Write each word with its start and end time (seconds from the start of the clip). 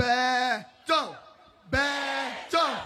Beto, 0.00 1.14
Beto, 1.70 2.78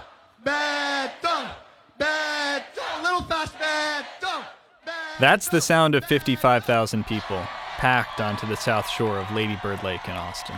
Beto, 0.44 1.50
Beto, 1.96 3.02
little 3.04 3.22
fast 3.22 3.54
Beto. 3.56 4.44
That's 5.20 5.48
the 5.48 5.60
sound 5.60 5.94
of 5.94 6.04
55,000 6.04 7.06
people 7.06 7.38
packed 7.76 8.20
onto 8.20 8.48
the 8.48 8.56
south 8.56 8.88
shore 8.88 9.18
of 9.18 9.30
Lady 9.32 9.56
Bird 9.62 9.84
Lake 9.84 10.08
in 10.08 10.16
Austin. 10.16 10.56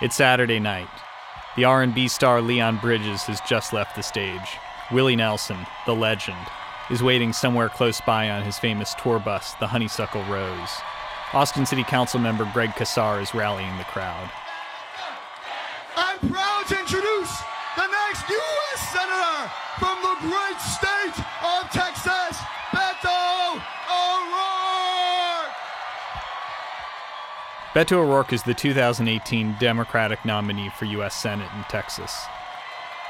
It's 0.00 0.16
Saturday 0.16 0.60
night. 0.60 0.88
The 1.56 1.64
R&B 1.64 2.08
star 2.08 2.40
Leon 2.40 2.78
Bridges 2.78 3.24
has 3.24 3.42
just 3.42 3.74
left 3.74 3.96
the 3.96 4.02
stage. 4.02 4.56
Willie 4.90 5.16
Nelson, 5.16 5.58
the 5.84 5.94
legend, 5.94 6.38
is 6.90 7.02
waiting 7.02 7.34
somewhere 7.34 7.68
close 7.68 8.00
by 8.00 8.30
on 8.30 8.44
his 8.44 8.58
famous 8.58 8.94
tour 8.94 9.18
bus, 9.18 9.52
the 9.60 9.66
Honeysuckle 9.66 10.24
Rose. 10.24 10.70
Austin 11.34 11.66
City 11.66 11.84
Council 11.84 12.18
member 12.18 12.48
Greg 12.54 12.74
Casar 12.76 13.20
is 13.20 13.34
rallying 13.34 13.76
the 13.76 13.84
crowd. 13.84 14.30
Proud 16.28 16.66
to 16.68 16.78
introduce 16.78 17.32
the 17.76 17.86
next 17.86 18.28
U.S. 18.28 18.92
Senator 18.92 19.50
from 19.78 19.96
the 20.02 20.16
great 20.20 20.60
state 20.60 21.24
of 21.42 21.70
Texas, 21.70 22.36
Beto 22.70 23.56
O'Rourke. 23.88 25.54
Beto 27.72 27.96
O'Rourke 27.96 28.34
is 28.34 28.42
the 28.42 28.52
2018 28.52 29.56
Democratic 29.58 30.22
nominee 30.26 30.68
for 30.68 30.84
U.S. 30.84 31.14
Senate 31.14 31.48
in 31.56 31.64
Texas. 31.64 32.20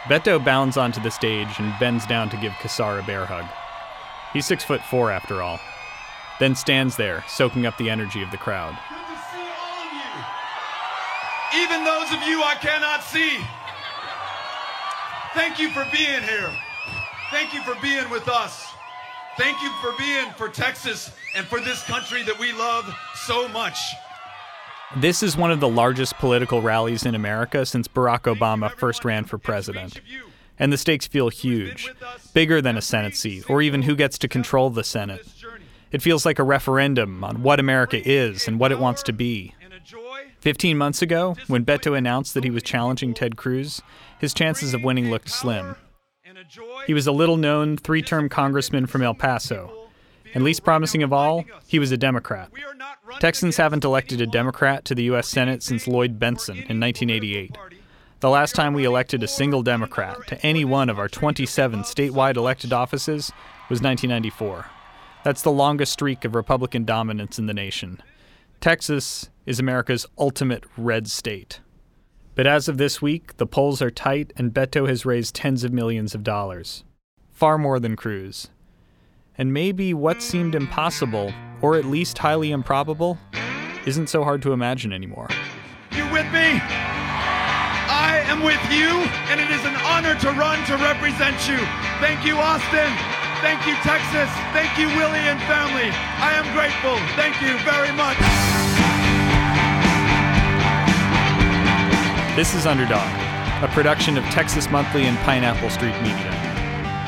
Beto 0.05 0.43
bounds 0.43 0.77
onto 0.77 1.03
the 1.03 1.11
stage 1.11 1.59
and 1.59 1.75
bends 1.81 2.07
down 2.07 2.31
to 2.31 2.37
give 2.37 2.53
Casar 2.61 3.01
a 3.01 3.03
bear 3.03 3.27
hug. 3.27 3.47
He's 4.33 4.47
six 4.47 4.63
foot 4.63 4.83
four 4.83 5.11
after 5.11 5.43
all, 5.43 5.59
then 6.39 6.55
stands 6.55 6.97
there, 6.97 7.25
soaking 7.27 7.67
up 7.67 7.77
the 7.77 7.91
energy 7.91 8.23
of 8.23 8.31
the 8.31 8.37
crowd. 8.37 8.79
Even 11.55 11.85
those 11.85 12.13
of 12.13 12.23
you 12.23 12.43
I 12.43 12.55
cannot 12.61 13.03
see. 13.03 13.39
Thank 15.35 15.59
you 15.59 15.71
for 15.71 15.85
being 15.93 16.23
here. 16.23 16.51
Thank 17.31 17.55
you 17.55 17.63
for 17.63 17.77
being 17.81 18.09
with 18.11 18.29
us. 18.29 18.67
Thank 19.37 19.63
you 19.63 19.71
for 19.81 19.93
being 19.99 20.31
for 20.37 20.49
Texas 20.49 21.11
and 21.35 21.47
for 21.47 21.61
this 21.61 21.83
country 21.85 22.23
that 22.25 22.39
we 22.39 22.53
love 22.53 22.85
so 23.15 23.49
much. 23.49 23.79
This 24.97 25.23
is 25.23 25.37
one 25.37 25.53
of 25.53 25.61
the 25.61 25.69
largest 25.69 26.19
political 26.19 26.61
rallies 26.63 27.07
in 27.07 27.15
America 27.15 27.65
since 27.65 27.87
Barack 27.87 28.23
Obama 28.23 28.71
first 28.73 29.05
ran 29.05 29.25
for 29.25 29.39
president. 29.39 30.01
And 30.59 30.73
the 30.73 30.77
stakes 30.77 31.07
feel 31.07 31.29
huge, 31.29 31.89
bigger 32.35 32.61
than 32.61 32.77
a 32.77 32.83
Senate 32.83 33.17
seat, 33.17 33.49
or 33.49 33.63
even 33.63 33.83
who 33.83 33.95
gets 33.95 34.19
to 34.19 34.29
control 34.29 34.69
the 34.69 34.85
Senate. 34.85 35.27
It 35.93 36.03
feels 36.03 36.27
like 36.27 36.39
a 36.39 36.45
referendum 36.45 37.25
on 37.25 37.43
what 37.43 37.61
America 37.61 38.01
is 38.05 38.47
and 38.47 38.59
what 38.59 38.73
it 38.73 38.79
wants 38.79 39.03
to 39.05 39.13
be. 39.13 39.55
15 40.41 40.79
months 40.79 41.03
ago, 41.03 41.37
when 41.49 41.65
Beto 41.65 41.97
announced 41.97 42.35
that 42.35 42.45
he 42.45 42.51
was 42.51 42.63
challenging 42.63 43.15
Ted 43.15 43.37
Cruz, 43.37 43.83
his 44.19 44.35
chances 44.35 44.75
of 44.75 44.83
winning 44.83 45.11
looked 45.11 45.29
slim. 45.29 45.77
He 46.87 46.95
was 46.95 47.07
a 47.07 47.13
little 47.13 47.37
known 47.37 47.77
three 47.77 48.03
term 48.03 48.29
congressman 48.29 48.87
from 48.87 49.03
El 49.03 49.15
Paso. 49.15 49.77
And 50.33 50.45
least 50.45 50.63
promising 50.63 51.03
of 51.03 51.13
all, 51.13 51.45
he 51.67 51.79
was 51.79 51.91
a 51.91 51.97
Democrat. 51.97 52.51
Texans 53.19 53.57
haven't 53.57 53.85
elected 53.85 54.21
a 54.21 54.27
Democrat 54.27 54.85
to 54.85 54.95
the 54.95 55.03
U.S. 55.05 55.29
Senate 55.29 55.63
since 55.63 55.89
Lloyd 55.89 56.21
Bentsen 56.21 56.57
in 56.71 56.79
1988. 56.79 57.57
The 58.21 58.31
last 58.31 58.55
time 58.55 58.73
we 58.75 58.85
elected 58.85 59.23
a 59.23 59.29
single 59.29 59.63
Democrat 59.63 60.19
to 60.29 60.47
any 60.47 60.65
one 60.65 60.89
of 60.89 60.99
our 60.99 61.09
27 61.09 61.81
statewide 61.81 62.37
elected 62.37 62.73
offices 62.73 63.33
was 63.69 63.83
1994. 63.83 64.67
That's 65.25 65.43
the 65.43 65.51
longest 65.51 65.93
streak 65.93 66.25
of 66.25 66.35
Republican 66.35 66.85
dominance 66.85 67.39
in 67.39 67.47
the 67.47 67.55
nation. 67.55 68.01
Texas 68.61 69.31
is 69.47 69.59
America's 69.59 70.07
ultimate 70.19 70.65
red 70.77 71.09
state. 71.09 71.61
But 72.35 72.47
as 72.47 72.69
of 72.69 72.77
this 72.77 73.01
week, 73.01 73.39
the 73.39 73.47
polls 73.47 73.81
are 73.81 73.91
tight 73.91 74.35
and 74.37 74.53
Beto 74.53 74.87
has 74.87 75.07
raised 75.07 75.35
tens 75.35 75.65
of 75.65 75.73
millions 75.73 76.15
of 76.15 76.23
dollars. 76.23 76.85
Far 77.33 77.57
more 77.57 77.81
than 77.81 77.97
Cruz. 77.97 78.51
And 79.39 79.55
maybe 79.55 79.95
what 79.95 80.21
seemed 80.21 80.55
impossible, 80.55 81.33
or 81.63 81.77
at 81.77 81.87
least 81.87 82.19
highly 82.19 82.51
improbable, 82.51 83.17
isn't 83.87 84.11
so 84.11 84.25
hard 84.25 84.43
to 84.43 84.53
imagine 84.53 84.93
anymore. 84.93 85.31
You 85.93 86.05
with 86.13 86.27
me? 86.27 86.61
I 87.89 88.23
am 88.27 88.43
with 88.43 88.61
you, 88.71 88.91
and 89.33 89.41
it 89.41 89.51
is 89.51 89.65
an 89.65 89.75
honor 89.87 90.21
to 90.21 90.33
run 90.39 90.63
to 90.67 90.77
represent 90.77 91.49
you. 91.49 91.57
Thank 91.99 92.27
you, 92.27 92.37
Austin. 92.37 93.20
Thank 93.41 93.67
you, 93.67 93.75
Texas. 93.77 94.29
Thank 94.53 94.77
you, 94.77 94.87
Willie 94.99 95.25
and 95.25 95.41
family. 95.49 95.89
I 96.21 96.37
am 96.37 96.45
grateful. 96.53 96.95
Thank 97.17 97.41
you 97.41 97.57
very 97.65 97.91
much. 97.97 98.19
This 102.37 102.55
is 102.55 102.67
Underdog, 102.67 103.09
a 103.63 103.69
production 103.73 104.19
of 104.19 104.25
Texas 104.25 104.71
Monthly 104.71 105.05
and 105.05 105.17
Pineapple 105.21 105.71
Street 105.71 105.97
Media. 106.03 106.31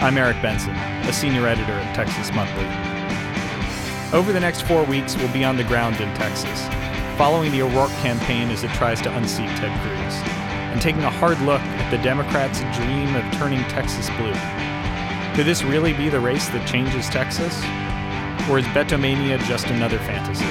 I'm 0.01 0.17
Eric 0.17 0.41
Benson, 0.41 0.75
a 0.75 1.13
senior 1.13 1.47
editor 1.47 1.73
at 1.73 1.95
Texas 1.95 2.33
Monthly. 2.33 2.65
Over 4.19 4.33
the 4.33 4.41
next 4.41 4.63
four 4.63 4.85
weeks, 4.85 5.15
we'll 5.17 5.33
be 5.35 5.45
on 5.45 5.59
the 5.59 5.65
ground 5.65 6.01
in 6.01 6.15
Texas, 6.15 6.67
following 7.19 7.53
the 7.53 7.61
O'Rourke 7.61 7.93
campaign 8.01 8.49
as 8.49 8.65
it 8.65 8.71
tries 8.71 9.03
to 9.03 9.15
unseat 9.17 9.49
Ted 9.59 9.79
Cruz, 9.83 10.15
and 10.73 10.81
taking 10.81 11.05
a 11.05 11.11
hard 11.11 11.39
look 11.43 11.61
at 11.61 11.91
the 11.91 11.99
Democrats' 11.99 12.61
dream 12.77 13.15
of 13.17 13.35
turning 13.35 13.63
Texas 13.65 14.09
blue. 14.17 14.62
Could 15.35 15.47
this 15.47 15.63
really 15.63 15.95
be 15.95 16.11
the 16.11 16.21
race 16.21 16.47
that 16.51 16.69
changes 16.69 17.09
Texas? 17.09 17.57
Or 18.51 18.59
is 18.59 18.67
Betomania 18.67 19.39
just 19.47 19.67
another 19.69 19.97
fantasy? 20.01 20.45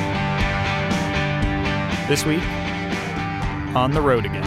This 2.09 2.25
week, 2.25 2.41
on 3.75 3.91
the 3.91 4.01
road 4.01 4.25
again. 4.25 4.43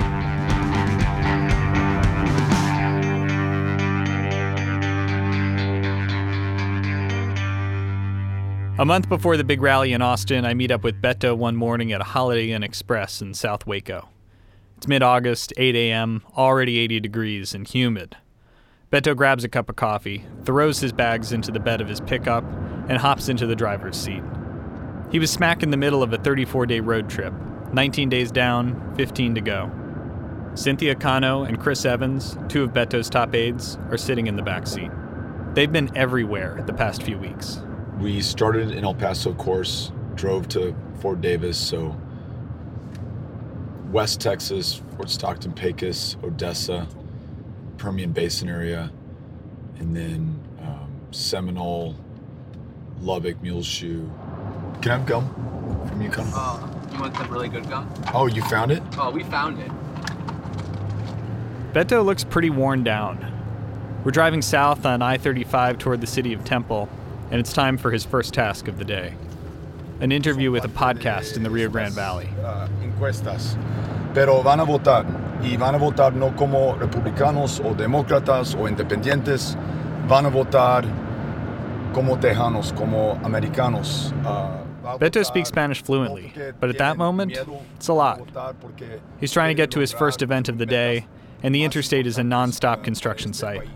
A 8.77 8.85
month 8.85 9.09
before 9.09 9.37
the 9.37 9.45
big 9.45 9.63
rally 9.63 9.93
in 9.93 10.03
Austin, 10.03 10.45
I 10.45 10.53
meet 10.53 10.73
up 10.73 10.83
with 10.83 11.01
Beto 11.01 11.37
one 11.37 11.55
morning 11.55 11.93
at 11.93 12.01
a 12.01 12.05
Holiday 12.05 12.51
Inn 12.51 12.65
Express 12.65 13.23
in 13.23 13.35
South 13.35 13.69
Waco. 13.69 14.09
It's 14.79 14.89
mid 14.89 15.01
August, 15.01 15.53
8 15.57 15.77
a.m., 15.77 16.25
already 16.37 16.81
80 16.81 16.99
degrees 16.99 17.55
and 17.55 17.69
humid. 17.69 18.17
Beto 18.91 19.17
grabs 19.17 19.45
a 19.45 19.49
cup 19.49 19.69
of 19.69 19.77
coffee, 19.77 20.25
throws 20.45 20.79
his 20.79 20.93
bags 20.93 21.33
into 21.33 21.51
the 21.51 21.61
bed 21.61 21.81
of 21.81 21.89
his 21.89 22.01
pickup, 22.01 22.45
and 22.89 22.99
hops 22.99 23.29
into 23.29 23.47
the 23.47 23.57
driver's 23.57 23.97
seat. 23.97 24.23
He 25.11 25.19
was 25.19 25.31
smack 25.31 25.63
in 25.63 25.71
the 25.71 25.77
middle 25.77 26.03
of 26.03 26.13
a 26.13 26.19
34 26.19 26.67
day 26.67 26.81
road 26.81 27.09
trip 27.09 27.33
19 27.73 28.09
days 28.09 28.31
down, 28.31 28.95
15 28.97 29.35
to 29.35 29.41
go. 29.41 29.71
Cynthia 30.55 30.95
Cano 30.95 31.43
and 31.43 31.59
Chris 31.59 31.85
Evans, 31.85 32.39
two 32.49 32.63
of 32.63 32.73
Beto's 32.73 33.11
top 33.11 33.35
aides, 33.35 33.77
are 33.91 33.97
sitting 33.97 34.29
in 34.29 34.37
the 34.37 34.43
back 34.43 34.67
seat. 34.67 34.91
They've 35.55 35.71
been 35.71 35.91
everywhere 35.97 36.63
the 36.67 36.73
past 36.73 37.03
few 37.03 37.19
weeks. 37.19 37.59
We 37.99 38.21
started 38.21 38.71
in 38.71 38.85
El 38.85 38.95
Paso 38.95 39.31
of 39.31 39.39
course, 39.39 39.91
drove 40.15 40.47
to 40.49 40.75
Fort 41.01 41.21
Davis, 41.21 41.59
so 41.59 41.97
West 43.91 44.21
Texas, 44.21 44.83
Fort 44.97 45.11
Stockton, 45.11 45.53
Pecos, 45.53 46.17
Odessa, 46.23 46.87
Permian 47.79 48.13
Basin 48.13 48.49
area, 48.49 48.91
and 49.79 49.97
then 49.97 50.41
um, 50.61 50.91
Seminole, 51.11 51.97
Lubbock, 53.01 53.43
Muleshoe. 53.43 54.09
Can 54.81 54.91
I 54.91 54.97
have 54.99 55.07
gum 55.07 55.87
from 55.89 56.03
you, 56.03 56.11
Come. 56.11 56.31
Oh, 56.33 56.89
you 56.93 57.01
want 57.01 57.17
some 57.17 57.31
really 57.31 57.49
good 57.49 57.69
gum? 57.69 57.93
Oh, 58.13 58.27
you 58.27 58.43
found 58.43 58.71
it? 58.71 58.83
Oh, 58.99 59.11
we 59.11 59.23
found 59.25 59.61
it. 59.61 59.71
Beto 61.73 62.05
looks 62.05 62.25
pretty 62.25 62.51
worn 62.51 62.85
down. 62.85 63.31
We're 64.05 64.13
driving 64.13 64.43
south 64.43 64.87
on 64.87 65.03
I 65.03 65.17
35 65.17 65.79
toward 65.79 66.01
the 66.01 66.07
city 66.07 66.33
of 66.33 66.45
Temple, 66.45 66.89
and 67.31 67.41
it's 67.41 67.53
time 67.53 67.79
for 67.79 67.91
his 67.91 68.05
first 68.05 68.35
task 68.35 68.69
of 68.69 68.79
the 68.79 68.85
day 68.85 69.15
an 70.01 70.13
interview 70.13 70.51
with 70.51 70.65
a 70.65 70.69
podcast 70.69 71.37
in 71.37 71.43
the 71.43 71.51
Rio 71.51 71.69
Grande 71.69 71.95
Valley. 71.95 72.29
Uh, 72.43 72.69
encuestas. 72.83 73.57
Pero 74.13 74.43
van 74.43 74.61
a 74.61 74.67
votar. 74.67 75.05
Y 75.45 75.57
van 75.57 75.75
a 75.75 75.79
votar 75.79 76.15
no 76.15 76.35
como 76.35 76.75
republicanos 76.75 77.61
o 77.61 77.75
demócratas 77.75 78.55
o 78.55 78.67
independientes. 78.67 79.57
Van 80.09 80.27
a 80.27 80.31
votar 80.31 80.85
como 81.93 82.17
tejanos, 82.17 82.73
como 82.75 83.19
americanos. 83.23 84.13
Uh, 84.25 84.65
Beto 84.99 85.25
speaks 85.25 85.49
Spanish 85.49 85.83
fluently, 85.83 86.33
but 86.61 86.69
at 86.69 86.79
that 86.79 86.99
moment, 86.99 87.39
it's 87.77 87.89
a 87.89 87.93
lot. 87.95 88.21
He's 89.19 89.33
trying 89.33 89.49
to 89.49 89.55
get 89.55 89.71
to 89.71 89.81
his 89.81 89.93
first 89.93 90.21
event 90.21 90.49
of 90.49 90.59
the 90.59 90.67
day, 90.67 91.07
and 91.43 91.55
the 91.55 91.65
interstate 91.65 92.07
is 92.07 92.19
a 92.19 92.25
non-stop 92.25 92.85
construction 92.85 93.33
site. 93.33 93.67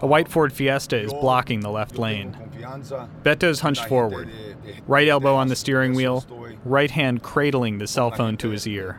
A 0.00 0.06
white 0.06 0.28
Ford 0.28 0.52
Fiesta 0.52 0.98
is 0.98 1.12
blocking 1.12 1.60
the 1.60 1.70
left 1.70 1.98
lane. 1.98 2.36
Beto's 3.22 3.60
hunched 3.60 3.86
forward, 3.86 4.30
right 4.86 5.08
elbow 5.08 5.34
on 5.34 5.48
the 5.48 5.56
steering 5.56 5.94
wheel, 5.94 6.24
right 6.64 6.90
hand 6.90 7.22
cradling 7.22 7.78
the 7.78 7.86
cell 7.86 8.10
phone 8.10 8.36
to 8.38 8.50
his 8.50 8.66
ear. 8.66 8.98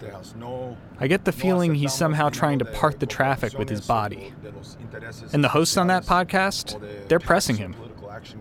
I 0.99 1.07
get 1.07 1.25
the 1.25 1.31
feeling 1.31 1.75
he's 1.75 1.93
somehow 1.93 2.29
trying 2.29 2.59
to 2.59 2.65
part 2.65 2.99
the 2.99 3.05
traffic 3.05 3.57
with 3.57 3.69
his 3.69 3.81
body. 3.81 4.33
And 5.31 5.43
the 5.43 5.49
hosts 5.49 5.77
on 5.77 5.87
that 5.87 6.05
podcast, 6.05 6.79
they're 7.07 7.19
pressing 7.19 7.57
him. 7.57 7.75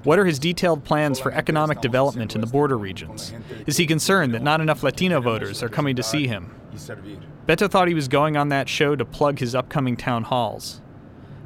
What 0.04 0.18
are 0.18 0.24
his 0.24 0.38
detailed 0.38 0.84
plans 0.84 1.18
for 1.18 1.32
economic 1.32 1.80
development 1.80 2.34
in 2.34 2.40
the 2.40 2.46
border 2.46 2.76
regions? 2.76 3.32
Is 3.66 3.78
he 3.78 3.86
concerned 3.86 4.34
that 4.34 4.42
not 4.42 4.60
enough 4.60 4.82
Latino 4.82 5.20
voters 5.20 5.62
are 5.62 5.68
coming 5.68 5.96
to 5.96 6.02
see 6.02 6.26
him? 6.26 6.54
Beto 7.46 7.70
thought 7.70 7.88
he 7.88 7.94
was 7.94 8.08
going 8.08 8.36
on 8.36 8.48
that 8.50 8.68
show 8.68 8.96
to 8.96 9.04
plug 9.04 9.38
his 9.38 9.54
upcoming 9.54 9.96
town 9.96 10.24
halls. 10.24 10.80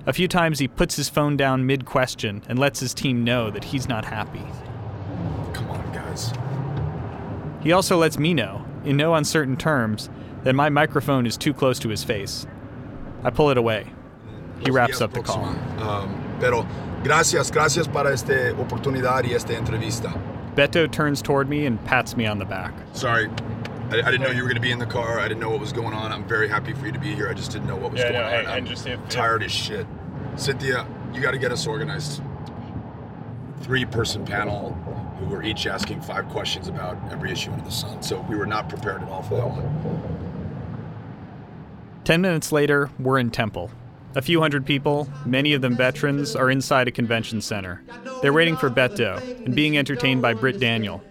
A 0.06 0.12
few 0.12 0.28
times 0.28 0.60
he 0.60 0.68
puts 0.68 0.94
his 0.96 1.08
phone 1.08 1.36
down 1.36 1.66
mid 1.66 1.84
question 1.84 2.42
and 2.48 2.58
lets 2.58 2.78
his 2.80 2.94
team 2.94 3.24
know 3.24 3.50
that 3.50 3.64
he's 3.64 3.88
not 3.88 4.04
happy. 4.04 4.44
Come 5.52 5.68
on, 5.70 5.92
guys. 5.92 6.32
He 7.62 7.72
also 7.72 7.96
lets 7.96 8.16
me 8.18 8.32
know, 8.32 8.64
in 8.84 8.96
no 8.96 9.14
uncertain 9.14 9.56
terms, 9.56 10.08
that 10.44 10.54
my 10.54 10.68
microphone 10.68 11.26
is 11.26 11.36
too 11.36 11.52
close 11.52 11.80
to 11.80 11.88
his 11.88 12.04
face. 12.04 12.46
I 13.24 13.30
pull 13.30 13.50
it 13.50 13.58
away. 13.58 13.86
He 14.64 14.70
wraps 14.70 15.00
up 15.00 15.12
the 15.12 15.22
call. 15.22 15.44
Um, 15.80 16.36
pero 16.38 16.62
gracias, 17.02 17.50
gracias 17.50 17.88
para 17.88 18.12
esta 18.12 18.52
oportunidad 18.56 19.24
y 19.24 19.32
esta 19.34 19.54
entrevista. 19.54 20.16
Beto 20.54 20.90
turns 20.90 21.20
toward 21.20 21.48
me 21.48 21.66
and 21.66 21.84
pats 21.84 22.16
me 22.16 22.26
on 22.26 22.38
the 22.38 22.44
back. 22.44 22.72
Sorry, 22.92 23.28
I, 23.90 23.96
I 23.98 24.10
didn't 24.10 24.20
know 24.22 24.30
you 24.30 24.42
were 24.42 24.48
going 24.48 24.54
to 24.54 24.60
be 24.60 24.70
in 24.70 24.78
the 24.78 24.86
car. 24.86 25.18
I 25.18 25.26
didn't 25.28 25.40
know 25.40 25.50
what 25.50 25.60
was 25.60 25.72
going 25.72 25.92
on. 25.92 26.12
I'm 26.12 26.24
very 26.26 26.48
happy 26.48 26.72
for 26.72 26.86
you 26.86 26.92
to 26.92 26.98
be 26.98 27.14
here. 27.14 27.28
I 27.28 27.34
just 27.34 27.50
didn't 27.50 27.66
know 27.66 27.76
what 27.76 27.90
was 27.92 28.00
Yeah, 28.00 28.12
going 28.12 28.22
no, 28.22 28.28
on. 28.28 28.34
and- 28.34 28.48
I'm 28.48 28.66
just 28.66 28.86
if- 28.86 29.00
tired 29.08 29.42
as 29.42 29.50
shit. 29.52 29.86
Cynthia, 30.36 30.86
you 31.12 31.20
got 31.20 31.32
to 31.32 31.38
get 31.38 31.52
us 31.52 31.66
organized. 31.66 32.22
Three-person 33.62 34.24
panel 34.24 34.72
who 35.18 35.26
were 35.26 35.42
each 35.42 35.66
asking 35.66 36.02
five 36.02 36.28
questions 36.28 36.68
about 36.68 36.98
every 37.10 37.32
issue 37.32 37.50
under 37.50 37.64
the 37.64 37.70
sun. 37.70 38.02
So 38.02 38.20
we 38.28 38.36
were 38.36 38.46
not 38.46 38.68
prepared 38.68 39.02
at 39.02 39.08
all 39.08 39.22
for 39.22 39.36
that 39.36 39.46
one. 39.46 40.12
Ten 42.04 42.20
minutes 42.20 42.52
later, 42.52 42.90
we're 42.98 43.18
in 43.18 43.30
Temple. 43.30 43.70
A 44.14 44.22
few 44.22 44.40
hundred 44.40 44.64
people, 44.64 45.08
many 45.24 45.52
of 45.54 45.62
them 45.62 45.76
veterans, 45.76 46.36
are 46.36 46.50
inside 46.50 46.86
a 46.86 46.90
convention 46.90 47.40
center. 47.40 47.82
They're 48.22 48.32
waiting 48.32 48.56
for 48.56 48.70
Beto 48.70 49.18
and 49.44 49.54
being 49.54 49.76
entertained 49.76 50.22
by 50.22 50.34
Britt 50.34 50.60
Daniel. 50.60 51.02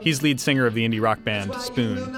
He's 0.00 0.22
lead 0.22 0.40
singer 0.40 0.66
of 0.66 0.74
the 0.74 0.88
indie 0.88 1.02
rock 1.02 1.24
band 1.24 1.54
Spoon. 1.56 2.16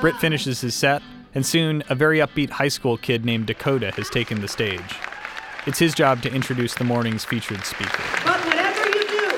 Britt 0.00 0.16
finishes 0.16 0.60
his 0.60 0.74
set, 0.74 1.02
and 1.34 1.46
soon 1.46 1.82
a 1.88 1.94
very 1.94 2.18
upbeat 2.18 2.50
high 2.50 2.68
school 2.68 2.96
kid 2.96 3.24
named 3.24 3.46
Dakota 3.46 3.90
has 3.92 4.10
taken 4.10 4.40
the 4.40 4.48
stage. 4.48 4.96
It's 5.66 5.78
his 5.78 5.94
job 5.94 6.22
to 6.22 6.32
introduce 6.32 6.74
the 6.74 6.84
morning's 6.84 7.24
featured 7.24 7.64
speaker. 7.64 8.02
But 8.24 8.40
whatever 8.46 8.88
you 8.88 9.06
do, 9.06 9.30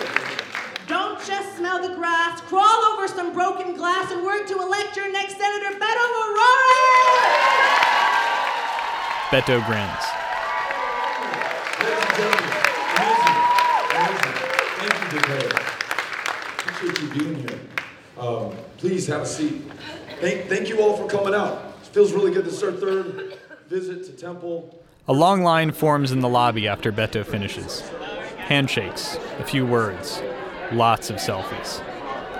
don't 0.86 1.22
just 1.24 1.56
smell 1.56 1.82
the 1.86 1.94
grass, 1.94 2.40
crawl 2.42 2.84
over 2.92 3.08
some 3.08 3.32
broken 3.32 3.74
glass, 3.74 4.12
and 4.12 4.24
work 4.24 4.46
to 4.46 4.54
elect 4.54 4.96
your 4.96 5.10
next 5.12 5.36
Senator 5.36 5.78
Beto 5.78 6.04
O'Rourke! 6.22 6.92
Beto 9.30 9.66
grins. 9.66 10.04
Thank 14.78 15.12
you, 15.12 15.18
Dakota. 15.18 15.62
Appreciate 16.58 17.00
you 17.00 17.08
being 17.20 17.48
here. 17.48 17.60
Um, 18.18 18.52
please 18.76 19.06
have 19.08 19.22
a 19.22 19.26
seat. 19.26 19.62
Thank, 20.20 20.48
thank 20.48 20.68
you 20.68 20.80
all 20.80 20.96
for 20.96 21.08
coming 21.08 21.34
out. 21.34 21.71
It 21.92 21.96
feels 21.96 22.14
really 22.14 22.30
good. 22.30 22.46
This 22.46 22.54
is 22.54 22.62
our 22.62 22.72
third 22.72 23.36
visit 23.68 24.06
to 24.06 24.12
Temple. 24.12 24.82
A 25.08 25.12
long 25.12 25.42
line 25.42 25.72
forms 25.72 26.10
in 26.10 26.20
the 26.20 26.28
lobby 26.28 26.66
after 26.66 26.90
Beto 26.90 27.22
finishes. 27.22 27.82
Handshakes, 28.38 29.18
a 29.38 29.44
few 29.44 29.66
words, 29.66 30.22
lots 30.72 31.10
of 31.10 31.16
selfies. 31.16 31.84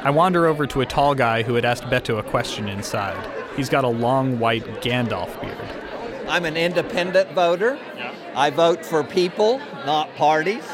I 0.03 0.09
wander 0.09 0.47
over 0.47 0.67
to 0.69 0.81
a 0.81 0.87
tall 0.87 1.15
guy 1.15 1.43
who 1.43 1.53
had 1.53 1.67
asked 1.67 1.83
Beto 1.83 2.19
a 2.19 2.23
question 2.23 2.67
inside. 2.67 3.23
He's 3.55 3.69
got 3.69 3.85
a 3.85 3.89
long 3.89 4.39
white 4.39 4.65
Gandalf 4.81 5.39
beard. 5.43 6.29
I'm 6.31 6.47
an 6.47 6.57
independent 6.57 7.33
voter. 7.33 7.79
I 8.35 8.49
vote 8.49 8.87
for 8.87 9.05
people, 9.05 9.59
not 9.85 10.17
parties. 10.17 10.65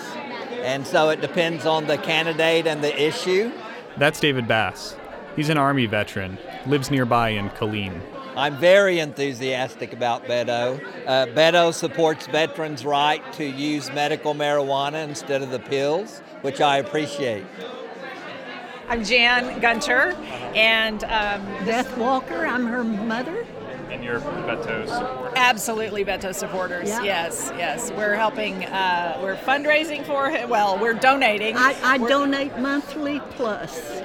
And 0.63 0.87
so 0.87 1.09
it 1.09 1.21
depends 1.21 1.67
on 1.67 1.89
the 1.89 1.99
candidate 1.99 2.69
and 2.69 2.85
the 2.85 2.97
issue. 3.03 3.51
That's 3.97 4.21
David 4.21 4.47
Bass. 4.47 4.97
He's 5.35 5.49
an 5.49 5.59
Army 5.59 5.87
veteran, 5.87 6.39
lives 6.65 6.93
nearby 6.93 7.31
in 7.31 7.51
Killeen. 7.51 8.01
I'm 8.39 8.57
very 8.57 9.01
enthusiastic 9.01 9.93
about 9.93 10.27
Beto. 10.27 10.81
Uh, 11.05 11.27
Beto 11.27 11.75
supports 11.75 12.29
veterans' 12.29 12.85
right 12.85 13.21
to 13.33 13.45
use 13.45 13.91
medical 13.91 14.33
marijuana 14.33 15.03
instead 15.03 15.43
of 15.43 15.51
the 15.51 15.59
pills, 15.59 16.21
which 16.43 16.61
I 16.61 16.77
appreciate. 16.77 17.45
I'm 18.89 19.03
Jan 19.03 19.59
Gunter, 19.59 20.13
and 20.55 21.03
um, 21.03 21.45
Beth 21.67 21.99
Walker, 21.99 22.47
I'm 22.47 22.65
her 22.69 22.85
mother. 22.85 23.45
And 24.09 24.23
your 24.23 24.33
Beto 24.57 24.87
support. 24.89 25.33
absolutely 25.37 26.05
Beto 26.05 26.35
supporters. 26.35 26.89
Yeah. 26.89 27.03
Yes, 27.03 27.53
yes. 27.57 27.91
We're 27.93 28.15
helping, 28.15 28.65
uh, 28.65 29.19
we're 29.23 29.37
fundraising 29.37 30.05
for 30.05 30.31
him. 30.31 30.49
Well, 30.49 30.79
we're 30.79 30.95
donating. 30.95 31.57
I, 31.57 31.77
I 31.83 31.99
We're- 31.99 32.11
donate 32.11 32.59
monthly 32.59 33.21
plus. 33.31 34.01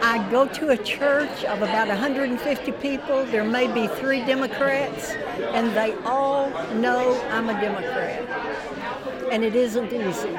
I 0.00 0.26
go 0.30 0.46
to 0.46 0.70
a 0.70 0.76
church 0.76 1.44
of 1.44 1.60
about 1.60 1.88
150 1.88 2.72
people. 2.72 3.24
There 3.26 3.44
may 3.44 3.66
be 3.72 3.88
three 3.88 4.24
Democrats, 4.24 5.10
and 5.10 5.76
they 5.76 5.94
all 6.04 6.48
know 6.74 7.20
I'm 7.30 7.48
a 7.50 7.60
Democrat. 7.60 8.22
And 9.30 9.44
it 9.44 9.54
isn't 9.54 9.92
easy. 9.92 10.38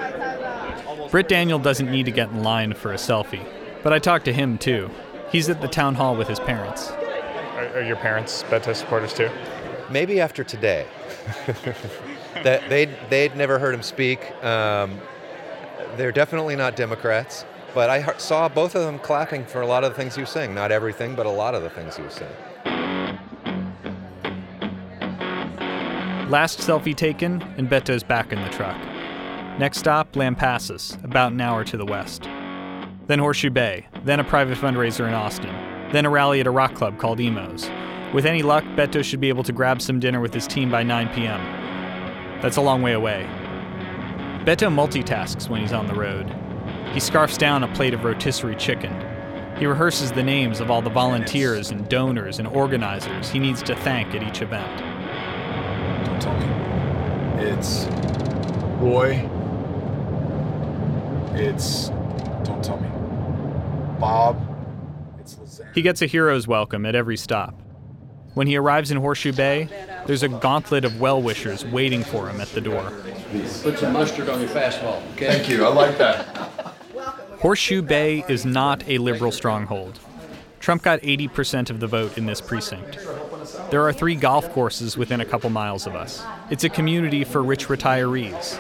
Britt 1.12 1.28
Daniel 1.28 1.60
doesn't 1.60 1.92
need 1.92 2.06
to 2.06 2.12
get 2.12 2.30
in 2.30 2.42
line 2.44 2.74
for 2.74 2.92
a 2.92 2.96
selfie, 2.96 3.46
but 3.84 3.94
I 3.94 4.00
talked 4.00 4.26
to 4.26 4.34
him 4.34 4.58
too. 4.58 4.90
He's 5.32 5.48
at 5.50 5.62
the 5.62 5.68
town 5.68 5.96
hall 5.96 6.16
with 6.16 6.28
his 6.28 6.40
parents. 6.40 6.92
Are, 7.60 7.80
are 7.80 7.82
your 7.82 7.98
parents 7.98 8.44
Beto 8.44 8.74
supporters 8.74 9.14
too? 9.14 9.30
Maybe 9.90 10.22
after 10.22 10.46
today. 10.46 10.88
that 12.44 12.70
they'd, 12.70 12.96
they'd 13.10 13.36
never 13.36 13.60
heard 13.60 13.74
him 13.74 13.84
speak. 13.84 14.32
Um, 14.44 14.98
they're 15.98 16.14
definitely 16.14 16.56
not 16.56 16.78
Democrats, 16.78 17.44
but 17.74 17.90
I 17.90 18.00
heard- 18.00 18.22
saw 18.22 18.48
both 18.48 18.76
of 18.76 18.84
them 18.84 18.98
clapping 19.00 19.46
for 19.46 19.60
a 19.60 19.68
lot 19.68 19.84
of 19.84 19.92
the 19.92 19.98
things 19.98 20.16
he 20.16 20.22
was 20.22 20.30
saying. 20.30 20.56
Not 20.56 20.72
everything, 20.72 21.16
but 21.16 21.26
a 21.26 21.30
lot 21.30 21.54
of 21.54 21.64
the 21.64 21.70
things 21.70 21.98
he 21.98 22.04
was 22.04 22.14
saying. 22.14 22.32
Last 26.30 26.60
selfie 26.60 26.96
taken, 26.96 27.42
and 27.58 27.70
Beto's 27.70 28.04
back 28.04 28.32
in 28.32 28.42
the 28.42 28.50
truck. 28.50 28.78
Next 29.60 29.80
stop, 29.80 30.14
Lampasas, 30.14 31.04
about 31.04 31.34
an 31.34 31.42
hour 31.42 31.66
to 31.66 31.76
the 31.76 31.86
west. 31.86 32.24
Then 33.08 33.20
Horseshoe 33.20 33.50
Bay, 33.50 33.88
then 34.06 34.22
a 34.22 34.24
private 34.24 34.58
fundraiser 34.58 35.08
in 35.08 35.14
Austin, 35.14 35.54
then 35.92 36.06
a 36.06 36.10
rally 36.10 36.40
at 36.40 36.48
a 36.48 36.52
rock 36.52 36.76
club 36.76 36.98
called 36.98 37.20
Emo's. 37.20 37.70
With 38.14 38.26
any 38.26 38.42
luck, 38.42 38.64
Beto 38.76 39.04
should 39.04 39.20
be 39.20 39.30
able 39.30 39.44
to 39.44 39.52
grab 39.52 39.82
some 39.82 40.00
dinner 40.00 40.20
with 40.20 40.34
his 40.34 40.48
team 40.48 40.72
by 40.72 40.84
9 40.84 41.10
p.m. 41.10 41.40
That's 42.42 42.58
a 42.58 42.62
long 42.62 42.82
way 42.82 42.94
away. 42.94 43.28
Beto 44.46 44.74
multitasks 44.74 45.50
when 45.50 45.62
he's 45.62 45.74
on 45.74 45.88
the 45.88 45.94
road. 45.94 46.34
He 46.94 47.00
scarfs 47.00 47.38
down 47.38 47.64
a 47.64 47.74
plate 47.74 47.94
of 47.94 48.04
rotisserie 48.04 48.56
chicken. 48.56 48.94
He 49.58 49.66
rehearses 49.66 50.12
the 50.12 50.24
names 50.24 50.60
of 50.60 50.72
all 50.72 50.82
the 50.82 50.90
volunteers 50.90 51.70
and 51.70 51.88
donors 51.90 52.40
and 52.40 52.48
organizers 52.48 53.30
he 53.30 53.40
needs 53.40 53.62
to 53.64 53.76
thank 53.76 54.16
at 54.16 54.24
each 54.24 54.42
event. 54.42 54.80
Don't 56.06 56.22
tell 56.22 56.40
me. 56.40 57.44
It's 57.44 57.86
Roy. 58.80 59.30
It's. 61.34 61.90
Don't 62.46 62.64
tell 62.64 62.80
me. 62.80 62.90
Bob. 64.00 64.49
It's 65.34 65.60
Lizanne. 65.60 65.74
He 65.76 65.82
gets 65.82 66.02
a 66.02 66.06
hero's 66.06 66.48
welcome 66.48 66.86
at 66.86 66.96
every 66.96 67.18
stop. 67.18 67.60
When 68.34 68.48
he 68.48 68.56
arrives 68.56 68.92
in 68.92 68.98
Horseshoe 68.98 69.34
Bay, 69.34 69.68
there's 70.06 70.24
a 70.24 70.30
gauntlet 70.30 70.86
of 70.86 71.00
well 71.00 71.22
wishers 71.22 71.66
waiting 71.66 72.04
for 72.04 72.30
him 72.30 72.40
at 72.40 72.48
the 72.50 72.62
door. 72.62 72.92
Put 73.64 73.80
some 73.80 73.94
mustard 73.94 74.30
on 74.30 74.40
your 74.40 74.50
fastball, 74.50 75.02
okay? 75.14 75.28
Thank 75.28 75.50
you. 75.50 75.66
I 75.66 75.70
like 75.70 75.98
that. 75.98 76.26
Horseshoe 77.40 77.82
Bay 77.82 78.24
is 78.28 78.46
not 78.46 78.88
a 78.88 78.98
liberal 78.98 79.32
stronghold. 79.32 80.00
Trump 80.60 80.84
got 80.84 81.00
80% 81.02 81.70
of 81.70 81.80
the 81.80 81.88
vote 81.88 82.18
in 82.18 82.26
this 82.26 82.42
precinct. 82.42 83.00
There 83.72 83.88
are 83.88 83.94
three 83.94 84.16
golf 84.16 84.52
courses 84.52 84.98
within 84.98 85.22
a 85.22 85.26
couple 85.26 85.50
miles 85.50 85.88
of 85.88 85.96
us. 85.96 86.24
It's 86.50 86.64
a 86.64 86.70
community 86.70 87.24
for 87.24 87.42
rich 87.42 87.68
retirees. 87.68 88.60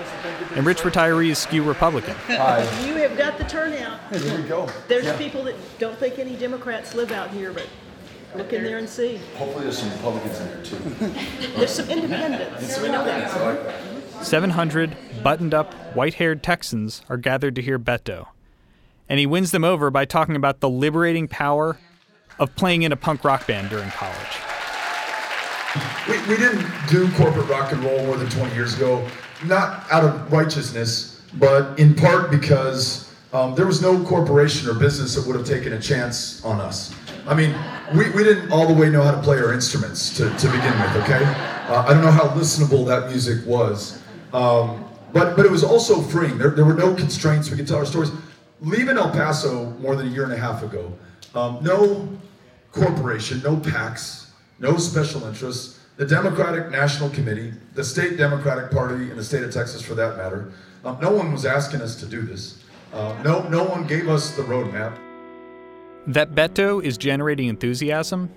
And 0.55 0.65
rich 0.65 0.79
retirees 0.79 1.37
skew 1.37 1.63
Republican. 1.63 2.15
You 2.27 2.95
have 2.95 3.17
got 3.17 3.37
the 3.37 3.43
turnout. 3.43 3.99
Here 4.13 4.35
we 4.41 4.47
go. 4.47 4.67
There's 4.87 5.15
people 5.17 5.43
that 5.43 5.55
don't 5.77 5.97
think 5.97 6.19
any 6.19 6.35
Democrats 6.35 6.93
live 6.95 7.11
out 7.11 7.29
here, 7.29 7.53
but 7.53 7.67
look 8.35 8.51
in 8.51 8.63
there 8.63 8.77
and 8.77 8.89
see. 8.89 9.19
Hopefully, 9.37 9.63
there's 9.63 9.77
some 9.77 9.91
Republicans 9.91 10.39
in 10.39 10.47
there 10.47 10.63
too. 10.63 10.77
There's 11.57 11.71
some 11.71 11.89
independents. 11.89 12.79
We 12.81 12.89
know 12.89 13.05
that. 13.05 14.23
700 14.23 14.95
buttoned 15.23 15.53
up, 15.53 15.73
white 15.95 16.15
haired 16.15 16.43
Texans 16.43 17.03
are 17.09 17.17
gathered 17.17 17.55
to 17.55 17.61
hear 17.61 17.79
Beto. 17.79 18.27
And 19.07 19.19
he 19.19 19.25
wins 19.25 19.51
them 19.51 19.63
over 19.63 19.89
by 19.89 20.05
talking 20.05 20.35
about 20.35 20.59
the 20.59 20.69
liberating 20.69 21.27
power 21.27 21.77
of 22.37 22.55
playing 22.55 22.83
in 22.83 22.91
a 22.91 22.95
punk 22.97 23.23
rock 23.23 23.47
band 23.47 23.69
during 23.69 23.89
college. 23.91 24.37
We, 26.07 26.17
we 26.27 26.37
didn't 26.37 26.65
do 26.89 27.09
corporate 27.13 27.47
rock 27.47 27.71
and 27.71 27.83
roll 27.83 28.05
more 28.05 28.17
than 28.17 28.29
20 28.29 28.53
years 28.55 28.75
ago, 28.75 29.05
not 29.45 29.85
out 29.91 30.03
of 30.03 30.31
righteousness, 30.31 31.21
but 31.35 31.77
in 31.79 31.95
part 31.95 32.31
because 32.31 33.13
um, 33.33 33.55
there 33.55 33.65
was 33.65 33.81
no 33.81 34.03
corporation 34.05 34.69
or 34.69 34.73
business 34.73 35.15
that 35.15 35.25
would 35.27 35.35
have 35.35 35.45
taken 35.45 35.73
a 35.73 35.81
chance 35.81 36.43
on 36.43 36.59
us. 36.59 36.93
I 37.27 37.35
mean, 37.35 37.55
we, 37.95 38.09
we 38.11 38.23
didn't 38.23 38.51
all 38.51 38.67
the 38.67 38.73
way 38.73 38.89
know 38.89 39.03
how 39.03 39.11
to 39.11 39.21
play 39.21 39.37
our 39.37 39.53
instruments 39.53 40.15
to, 40.17 40.29
to 40.29 40.47
begin 40.47 40.79
with, 40.79 40.95
okay? 41.03 41.23
Uh, 41.67 41.85
I 41.87 41.93
don't 41.93 42.03
know 42.03 42.11
how 42.11 42.29
listenable 42.29 42.85
that 42.87 43.09
music 43.09 43.45
was. 43.45 44.01
Um, 44.33 44.85
but 45.11 45.35
but 45.35 45.45
it 45.45 45.51
was 45.51 45.63
also 45.63 46.01
freeing. 46.01 46.37
There, 46.37 46.51
there 46.51 46.65
were 46.65 46.73
no 46.73 46.93
constraints. 46.93 47.49
We 47.49 47.57
could 47.57 47.67
tell 47.67 47.77
our 47.77 47.85
stories. 47.85 48.11
Leaving 48.61 48.97
El 48.97 49.11
Paso 49.11 49.71
more 49.79 49.95
than 49.95 50.07
a 50.07 50.09
year 50.09 50.23
and 50.23 50.33
a 50.33 50.37
half 50.37 50.63
ago, 50.63 50.93
um, 51.33 51.59
no 51.61 52.07
corporation, 52.71 53.41
no 53.43 53.55
PACs, 53.55 54.29
no 54.59 54.77
special 54.77 55.23
interests. 55.25 55.78
The 55.99 56.05
Democratic 56.05 56.71
National 56.71 57.09
Committee, 57.09 57.51
the 57.73 57.83
state 57.83 58.15
Democratic 58.17 58.71
Party 58.71 59.09
and 59.09 59.19
the 59.19 59.23
state 59.23 59.43
of 59.43 59.53
Texas, 59.53 59.81
for 59.81 59.95
that 59.95 60.15
matter, 60.15 60.49
um, 60.85 60.97
no 61.01 61.11
one 61.11 61.33
was 61.33 61.45
asking 61.45 61.81
us 61.81 61.99
to 61.99 62.05
do 62.05 62.21
this. 62.21 62.63
Uh, 62.93 63.21
no, 63.21 63.45
no 63.49 63.65
one 63.65 63.85
gave 63.85 64.07
us 64.07 64.33
the 64.37 64.43
roadmap. 64.43 64.97
That 66.07 66.33
Beto 66.33 66.81
is 66.81 66.97
generating 66.97 67.49
enthusiasm, 67.49 68.31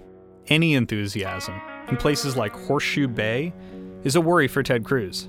any 0.48 0.74
enthusiasm, 0.74 1.54
in 1.88 1.96
places 1.96 2.36
like 2.36 2.52
Horseshoe 2.52 3.06
Bay, 3.06 3.54
is 4.02 4.16
a 4.16 4.20
worry 4.20 4.48
for 4.48 4.64
Ted 4.64 4.84
Cruz. 4.84 5.28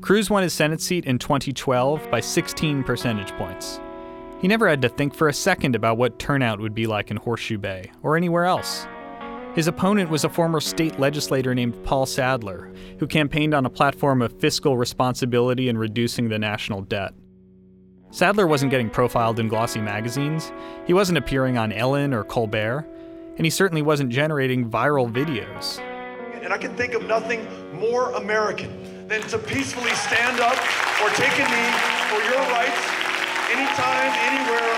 Cruz 0.00 0.28
won 0.28 0.42
his 0.42 0.52
Senate 0.52 0.80
seat 0.80 1.04
in 1.04 1.20
2012 1.20 2.10
by 2.10 2.18
16 2.18 2.82
percentage 2.82 3.30
points. 3.34 3.78
He 4.40 4.48
never 4.48 4.68
had 4.68 4.82
to 4.82 4.88
think 4.88 5.14
for 5.14 5.28
a 5.28 5.32
second 5.32 5.76
about 5.76 5.98
what 5.98 6.18
turnout 6.18 6.58
would 6.58 6.74
be 6.74 6.88
like 6.88 7.12
in 7.12 7.16
Horseshoe 7.16 7.58
Bay 7.58 7.92
or 8.02 8.16
anywhere 8.16 8.46
else. 8.46 8.88
His 9.54 9.66
opponent 9.66 10.10
was 10.10 10.24
a 10.24 10.28
former 10.28 10.60
state 10.60 11.00
legislator 11.00 11.56
named 11.56 11.82
Paul 11.82 12.06
Sadler, 12.06 12.70
who 13.00 13.06
campaigned 13.08 13.52
on 13.52 13.66
a 13.66 13.70
platform 13.70 14.22
of 14.22 14.38
fiscal 14.38 14.76
responsibility 14.76 15.68
and 15.68 15.78
reducing 15.78 16.28
the 16.28 16.38
national 16.38 16.82
debt. 16.82 17.14
Sadler 18.12 18.46
wasn't 18.46 18.70
getting 18.70 18.90
profiled 18.90 19.40
in 19.40 19.48
glossy 19.48 19.80
magazines, 19.80 20.52
he 20.86 20.92
wasn't 20.92 21.18
appearing 21.18 21.58
on 21.58 21.72
Ellen 21.72 22.14
or 22.14 22.22
Colbert, 22.22 22.86
and 23.36 23.44
he 23.44 23.50
certainly 23.50 23.82
wasn't 23.82 24.10
generating 24.10 24.70
viral 24.70 25.10
videos. 25.10 25.80
And 26.42 26.52
I 26.52 26.58
can 26.58 26.76
think 26.76 26.94
of 26.94 27.06
nothing 27.06 27.46
more 27.74 28.12
American 28.12 29.08
than 29.08 29.22
to 29.22 29.38
peacefully 29.38 29.94
stand 29.94 30.38
up 30.38 30.58
or 31.02 31.10
take 31.10 31.34
a 31.34 31.46
knee 31.50 31.72
for 32.06 32.22
your 32.22 32.40
rights 32.54 32.82
anytime, 33.50 34.12
anywhere, 34.30 34.74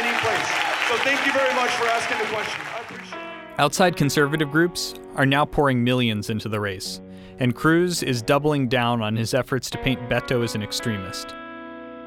any 0.00 0.16
place. 0.20 0.48
So 0.88 0.96
thank 1.04 1.24
you 1.26 1.32
very 1.32 1.54
much 1.54 1.70
for 1.72 1.86
asking 1.88 2.18
the 2.18 2.32
question. 2.32 2.60
I 2.74 2.80
appreciate 2.80 3.20
it. 3.20 3.23
Outside 3.56 3.96
conservative 3.96 4.50
groups 4.50 4.94
are 5.14 5.26
now 5.26 5.44
pouring 5.44 5.84
millions 5.84 6.28
into 6.28 6.48
the 6.48 6.58
race, 6.58 7.00
and 7.38 7.54
Cruz 7.54 8.02
is 8.02 8.20
doubling 8.20 8.66
down 8.66 9.00
on 9.00 9.14
his 9.14 9.32
efforts 9.32 9.70
to 9.70 9.78
paint 9.78 10.00
Beto 10.08 10.42
as 10.42 10.56
an 10.56 10.62
extremist. 10.62 11.34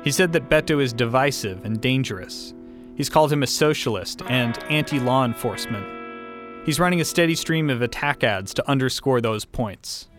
He 0.03 0.11
said 0.11 0.33
that 0.33 0.49
Beto 0.49 0.81
is 0.81 0.91
divisive 0.91 1.63
and 1.63 1.79
dangerous. 1.79 2.53
He's 2.95 3.09
called 3.09 3.31
him 3.31 3.43
a 3.43 3.47
socialist 3.47 4.23
and 4.27 4.61
anti 4.65 4.99
law 4.99 5.23
enforcement. 5.23 5.85
He's 6.65 6.81
running 6.81 6.99
a 6.99 7.05
steady 7.05 7.35
stream 7.35 7.69
of 7.69 7.81
attack 7.81 8.25
ads 8.25 8.53
to 8.55 8.69
underscore 8.69 9.21
those 9.21 9.45
points. 9.45 10.09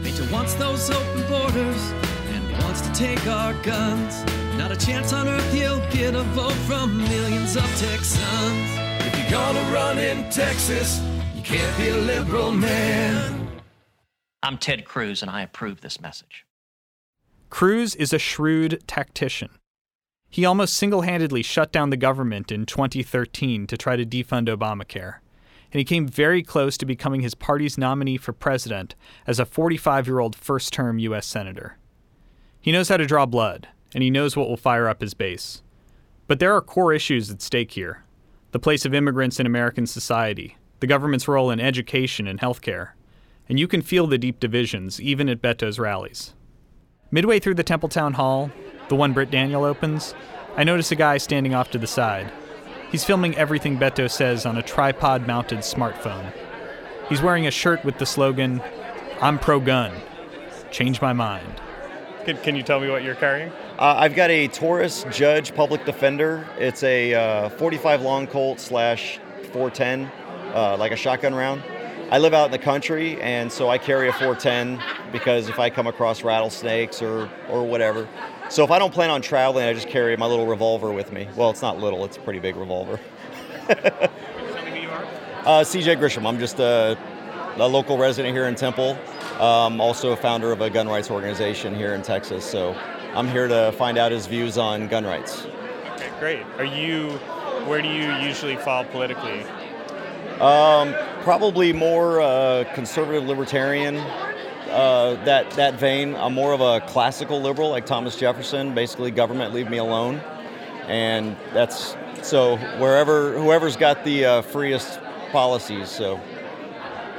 Beto 0.00 0.32
wants 0.32 0.54
those 0.54 0.90
open 0.90 1.28
borders 1.28 1.90
and 2.32 2.62
wants 2.62 2.80
to 2.80 2.92
take 2.94 3.26
our 3.26 3.52
guns. 3.62 4.24
Not 4.56 4.72
a 4.72 4.76
chance 4.76 5.12
on 5.12 5.28
earth 5.28 5.52
he'll 5.52 5.86
get 5.90 6.14
a 6.14 6.22
vote 6.22 6.52
from 6.52 6.96
millions 6.96 7.56
of 7.56 7.64
Texans. 7.78 8.87
If 9.28 9.32
you're 9.32 9.42
gonna 9.42 9.74
run 9.74 9.98
in 9.98 10.30
Texas, 10.30 11.02
you 11.36 11.42
can't 11.42 11.76
be 11.76 11.90
a 11.90 11.96
liberal 11.96 12.50
man. 12.50 13.46
I'm 14.42 14.56
Ted 14.56 14.86
Cruz, 14.86 15.20
and 15.20 15.30
I 15.30 15.42
approve 15.42 15.82
this 15.82 16.00
message. 16.00 16.46
Cruz 17.50 17.94
is 17.94 18.14
a 18.14 18.18
shrewd 18.18 18.82
tactician. 18.86 19.50
He 20.30 20.46
almost 20.46 20.78
single 20.78 21.02
handedly 21.02 21.42
shut 21.42 21.72
down 21.72 21.90
the 21.90 21.98
government 21.98 22.50
in 22.50 22.64
2013 22.64 23.66
to 23.66 23.76
try 23.76 23.96
to 23.96 24.06
defund 24.06 24.48
Obamacare, 24.48 25.16
and 25.72 25.78
he 25.78 25.84
came 25.84 26.08
very 26.08 26.42
close 26.42 26.78
to 26.78 26.86
becoming 26.86 27.20
his 27.20 27.34
party's 27.34 27.76
nominee 27.76 28.16
for 28.16 28.32
president 28.32 28.94
as 29.26 29.38
a 29.38 29.44
45 29.44 30.06
year 30.06 30.20
old 30.20 30.36
first 30.36 30.72
term 30.72 30.98
U.S. 31.00 31.26
Senator. 31.26 31.76
He 32.62 32.72
knows 32.72 32.88
how 32.88 32.96
to 32.96 33.04
draw 33.04 33.26
blood, 33.26 33.68
and 33.94 34.02
he 34.02 34.08
knows 34.08 34.38
what 34.38 34.48
will 34.48 34.56
fire 34.56 34.88
up 34.88 35.02
his 35.02 35.12
base. 35.12 35.62
But 36.26 36.38
there 36.38 36.54
are 36.54 36.62
core 36.62 36.94
issues 36.94 37.30
at 37.30 37.42
stake 37.42 37.72
here 37.72 38.04
the 38.50 38.58
place 38.58 38.84
of 38.84 38.94
immigrants 38.94 39.38
in 39.38 39.46
American 39.46 39.86
society, 39.86 40.56
the 40.80 40.86
government's 40.86 41.28
role 41.28 41.50
in 41.50 41.60
education 41.60 42.26
and 42.26 42.40
healthcare, 42.40 42.90
and 43.48 43.58
you 43.58 43.68
can 43.68 43.82
feel 43.82 44.06
the 44.06 44.18
deep 44.18 44.40
divisions 44.40 45.00
even 45.00 45.28
at 45.28 45.42
Beto's 45.42 45.78
rallies. 45.78 46.34
Midway 47.10 47.38
through 47.38 47.54
the 47.54 47.62
Temple 47.62 47.88
Town 47.88 48.14
Hall, 48.14 48.50
the 48.88 48.96
one 48.96 49.12
Britt 49.12 49.30
Daniel 49.30 49.64
opens, 49.64 50.14
I 50.56 50.64
notice 50.64 50.90
a 50.90 50.96
guy 50.96 51.18
standing 51.18 51.54
off 51.54 51.70
to 51.72 51.78
the 51.78 51.86
side. 51.86 52.32
He's 52.90 53.04
filming 53.04 53.36
everything 53.36 53.78
Beto 53.78 54.10
says 54.10 54.46
on 54.46 54.56
a 54.56 54.62
tripod 54.62 55.26
mounted 55.26 55.58
smartphone. 55.58 56.32
He's 57.08 57.22
wearing 57.22 57.46
a 57.46 57.50
shirt 57.50 57.84
with 57.84 57.98
the 57.98 58.06
slogan, 58.06 58.62
I'm 59.20 59.38
pro 59.38 59.60
gun. 59.60 59.92
Change 60.70 61.00
my 61.00 61.12
mind. 61.12 61.60
Can, 62.24 62.36
can 62.38 62.56
you 62.56 62.62
tell 62.62 62.80
me 62.80 62.88
what 62.88 63.02
you're 63.02 63.14
carrying? 63.14 63.52
Uh, 63.78 63.94
I've 63.96 64.16
got 64.16 64.28
a 64.30 64.48
Taurus 64.48 65.04
Judge 65.08 65.54
Public 65.54 65.84
Defender. 65.84 66.44
It's 66.58 66.82
a 66.82 67.14
uh, 67.14 67.48
45 67.50 68.02
long 68.02 68.26
Colt 68.26 68.58
slash 68.58 69.20
410, 69.52 70.10
uh, 70.52 70.76
like 70.76 70.90
a 70.90 70.96
shotgun 70.96 71.32
round. 71.32 71.62
I 72.10 72.18
live 72.18 72.34
out 72.34 72.46
in 72.46 72.50
the 72.50 72.58
country, 72.58 73.22
and 73.22 73.52
so 73.52 73.68
I 73.68 73.78
carry 73.78 74.08
a 74.08 74.12
410 74.12 74.82
because 75.12 75.48
if 75.48 75.60
I 75.60 75.70
come 75.70 75.86
across 75.86 76.24
rattlesnakes 76.24 77.00
or, 77.00 77.30
or 77.48 77.64
whatever. 77.64 78.08
So 78.50 78.64
if 78.64 78.72
I 78.72 78.80
don't 78.80 78.92
plan 78.92 79.10
on 79.10 79.22
traveling, 79.22 79.68
I 79.68 79.72
just 79.74 79.88
carry 79.88 80.16
my 80.16 80.26
little 80.26 80.48
revolver 80.48 80.90
with 80.90 81.12
me. 81.12 81.28
Well, 81.36 81.50
it's 81.50 81.62
not 81.62 81.78
little, 81.78 82.04
it's 82.04 82.16
a 82.16 82.20
pretty 82.20 82.40
big 82.40 82.56
revolver. 82.56 82.98
uh, 83.68 84.08
CJ 85.62 85.98
Grisham. 85.98 86.26
I'm 86.26 86.40
just 86.40 86.58
a, 86.58 86.98
a, 87.56 87.68
local 87.68 87.96
resident 87.96 88.34
here 88.34 88.48
in 88.48 88.56
Temple. 88.56 88.98
Um, 89.38 89.80
also 89.80 90.10
a 90.10 90.16
founder 90.16 90.50
of 90.50 90.62
a 90.62 90.68
gun 90.68 90.88
rights 90.88 91.12
organization 91.12 91.76
here 91.76 91.94
in 91.94 92.02
Texas. 92.02 92.44
So 92.44 92.74
I'm 93.18 93.26
here 93.26 93.48
to 93.48 93.72
find 93.72 93.98
out 93.98 94.12
his 94.12 94.28
views 94.28 94.56
on 94.58 94.86
gun 94.86 95.04
rights. 95.04 95.44
Okay, 95.94 96.08
great. 96.20 96.42
Are 96.56 96.64
you, 96.64 97.08
where 97.66 97.82
do 97.82 97.88
you 97.88 98.12
usually 98.12 98.54
fall 98.54 98.84
politically? 98.84 99.42
Um, 100.40 100.94
probably 101.22 101.72
more 101.72 102.20
uh, 102.20 102.62
conservative 102.76 103.24
libertarian. 103.24 103.96
Uh, 103.96 105.20
that 105.24 105.50
that 105.52 105.74
vein. 105.80 106.14
I'm 106.14 106.32
more 106.32 106.52
of 106.52 106.60
a 106.60 106.80
classical 106.86 107.40
liberal, 107.40 107.70
like 107.70 107.86
Thomas 107.86 108.14
Jefferson. 108.14 108.72
Basically, 108.72 109.10
government 109.10 109.52
leave 109.52 109.68
me 109.68 109.78
alone, 109.78 110.20
and 110.86 111.36
that's 111.52 111.96
so 112.22 112.56
wherever 112.78 113.36
whoever's 113.36 113.76
got 113.76 114.04
the 114.04 114.26
uh, 114.26 114.42
freest 114.42 115.00
policies. 115.32 115.88
So, 115.88 116.20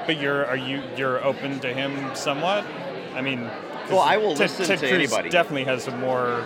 but 0.06 0.18
you're 0.18 0.46
are 0.46 0.56
you 0.56 0.82
you're 0.96 1.22
open 1.26 1.60
to 1.60 1.74
him 1.74 2.16
somewhat? 2.16 2.64
I 3.16 3.22
mean, 3.22 3.50
well, 3.90 4.00
I 4.00 4.18
will 4.18 4.36
Ted, 4.36 4.50
listen 4.50 4.66
Ted 4.66 4.80
to 4.80 4.88
Cruz 4.88 4.94
anybody. 5.12 5.30
Definitely 5.30 5.66
has 5.66 5.88
a 5.88 5.98
more 5.98 6.46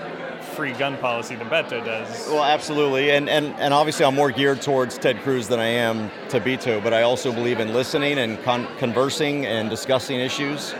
free 0.55 0.73
gun 0.73 0.97
policy 0.97 1.35
than 1.35 1.47
Beto 1.47 1.83
does. 1.83 2.27
Well, 2.27 2.43
absolutely, 2.43 3.11
and 3.11 3.29
and 3.29 3.47
and 3.59 3.73
obviously, 3.73 4.05
I'm 4.05 4.15
more 4.15 4.31
geared 4.31 4.61
towards 4.61 4.97
Ted 4.97 5.19
Cruz 5.21 5.47
than 5.47 5.59
I 5.59 5.65
am 5.67 6.09
to 6.29 6.39
Beto. 6.39 6.83
But 6.83 6.93
I 6.93 7.01
also 7.01 7.31
believe 7.31 7.59
in 7.59 7.73
listening 7.73 8.17
and 8.19 8.41
con- 8.43 8.67
conversing 8.77 9.45
and 9.45 9.69
discussing 9.69 10.19
issues. 10.19 10.73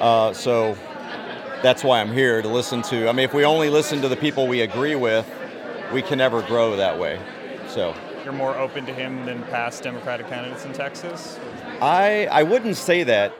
Uh, 0.00 0.32
so 0.32 0.76
that's 1.62 1.84
why 1.84 2.00
I'm 2.00 2.12
here 2.12 2.40
to 2.40 2.48
listen 2.48 2.82
to. 2.82 3.08
I 3.08 3.12
mean, 3.12 3.24
if 3.24 3.34
we 3.34 3.44
only 3.44 3.68
listen 3.68 4.00
to 4.02 4.08
the 4.08 4.16
people 4.16 4.46
we 4.46 4.62
agree 4.62 4.94
with, 4.94 5.28
we 5.92 6.02
can 6.02 6.18
never 6.18 6.42
grow 6.42 6.76
that 6.76 6.98
way. 6.98 7.20
So 7.68 7.94
you're 8.24 8.32
more 8.32 8.56
open 8.56 8.86
to 8.86 8.92
him 8.92 9.24
than 9.26 9.42
past 9.44 9.82
Democratic 9.82 10.28
candidates 10.28 10.64
in 10.64 10.72
Texas. 10.72 11.38
I 11.80 12.26
I 12.30 12.42
wouldn't 12.42 12.76
say 12.76 13.02
that. 13.04 13.34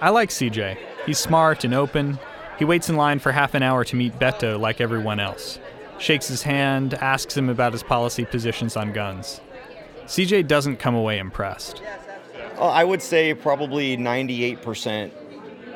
I 0.00 0.10
like 0.10 0.30
CJ. 0.30 0.76
He's 1.06 1.18
smart 1.18 1.64
and 1.64 1.74
open. 1.74 2.18
He 2.58 2.64
waits 2.64 2.88
in 2.88 2.96
line 2.96 3.18
for 3.18 3.32
half 3.32 3.54
an 3.54 3.62
hour 3.62 3.84
to 3.84 3.96
meet 3.96 4.18
Beto 4.18 4.58
like 4.58 4.80
everyone 4.80 5.20
else. 5.20 5.58
Shakes 5.98 6.28
his 6.28 6.42
hand, 6.42 6.94
asks 6.94 7.36
him 7.36 7.48
about 7.48 7.72
his 7.72 7.82
policy 7.82 8.24
positions 8.24 8.76
on 8.76 8.92
guns. 8.92 9.40
CJ 10.06 10.46
doesn't 10.46 10.76
come 10.76 10.94
away 10.94 11.18
impressed. 11.18 11.82
Oh, 12.56 12.68
I 12.68 12.84
would 12.84 13.02
say 13.02 13.34
probably 13.34 13.96
98% 13.96 15.10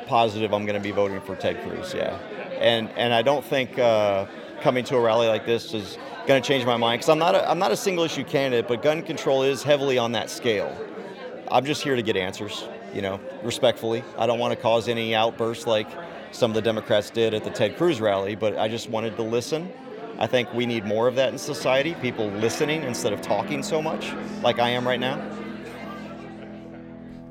positive 0.07 0.53
I'm 0.55 0.65
going 0.65 0.75
to 0.75 0.83
be 0.83 0.91
voting 0.91 1.21
for 1.21 1.37
Ted 1.37 1.63
Cruz, 1.63 1.95
yeah. 1.95 2.19
And 2.59 2.89
and 2.91 3.13
I 3.13 3.23
don't 3.23 3.45
think 3.45 3.79
uh, 3.79 4.27
coming 4.61 4.85
to 4.85 4.97
a 4.97 5.01
rally 5.01 5.29
like 5.29 5.47
this 5.47 5.75
is 5.75 5.99
going 6.27 6.43
to 6.43 6.47
change 6.47 6.65
my 6.65 6.77
mind 6.77 7.01
because 7.01 7.11
I'm 7.11 7.19
not 7.19 7.35
a, 7.35 7.49
I'm 7.49 7.59
not 7.59 7.73
a 7.73 7.77
single 7.77 8.05
issue 8.05 8.25
candidate, 8.25 8.67
but 8.69 8.83
gun 8.83 9.03
control 9.03 9.43
is 9.43 9.63
heavily 9.63 9.99
on 9.99 10.13
that 10.13 10.31
scale. 10.31 10.77
I'm 11.51 11.65
just 11.65 11.83
here 11.83 11.97
to 11.97 12.03
get 12.03 12.17
answers, 12.17 12.65
you 12.95 13.03
know, 13.03 13.21
respectfully. 13.43 14.03
I 14.17 14.27
don't 14.27 14.39
want 14.39 14.53
to 14.53 14.61
cause 14.61 14.89
any 14.89 15.15
outbursts 15.15 15.67
like 15.67 15.89
some 16.33 16.51
of 16.51 16.55
the 16.55 16.63
Democrats 16.63 17.11
did 17.11 17.35
at 17.35 17.45
the 17.45 17.51
Ted 17.51 17.77
Cruz 17.77 18.01
rally, 18.01 18.35
but 18.35 18.57
I 18.59 18.69
just 18.69 18.91
wanted 18.91 19.17
to 19.17 19.23
listen. 19.23 19.73
I 20.19 20.27
think 20.27 20.53
we 20.53 20.67
need 20.67 20.85
more 20.85 21.07
of 21.07 21.15
that 21.15 21.33
in 21.33 21.39
society, 21.39 21.95
people 22.03 22.27
listening 22.29 22.83
instead 22.83 23.13
of 23.13 23.23
talking 23.23 23.63
so 23.63 23.81
much, 23.81 24.13
like 24.43 24.59
I 24.59 24.71
am 24.71 24.87
right 24.87 24.99
now. 24.99 25.17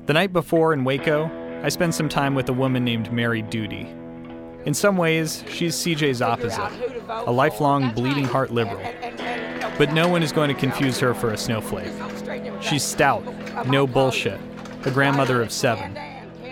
The 0.06 0.14
night 0.14 0.32
before 0.32 0.72
in 0.72 0.84
Waco, 0.84 1.30
I 1.62 1.68
spend 1.68 1.94
some 1.94 2.08
time 2.08 2.34
with 2.34 2.48
a 2.48 2.52
woman 2.52 2.84
named 2.84 3.12
Mary 3.12 3.42
Duty. 3.42 3.86
In 4.64 4.74
some 4.74 4.96
ways, 4.96 5.44
she's 5.48 5.76
CJ's 5.76 6.22
opposite, 6.22 6.70
a 7.08 7.30
lifelong 7.30 7.92
bleeding 7.92 8.24
heart 8.24 8.50
liberal. 8.50 8.82
But 9.76 9.92
no 9.92 10.08
one 10.08 10.22
is 10.22 10.32
going 10.32 10.48
to 10.48 10.54
confuse 10.54 10.98
her 10.98 11.14
for 11.14 11.32
a 11.32 11.36
snowflake. 11.36 11.92
She's 12.60 12.82
stout, 12.82 13.22
no 13.66 13.86
bullshit, 13.86 14.40
a 14.84 14.90
grandmother 14.90 15.42
of 15.42 15.52
seven. 15.52 15.96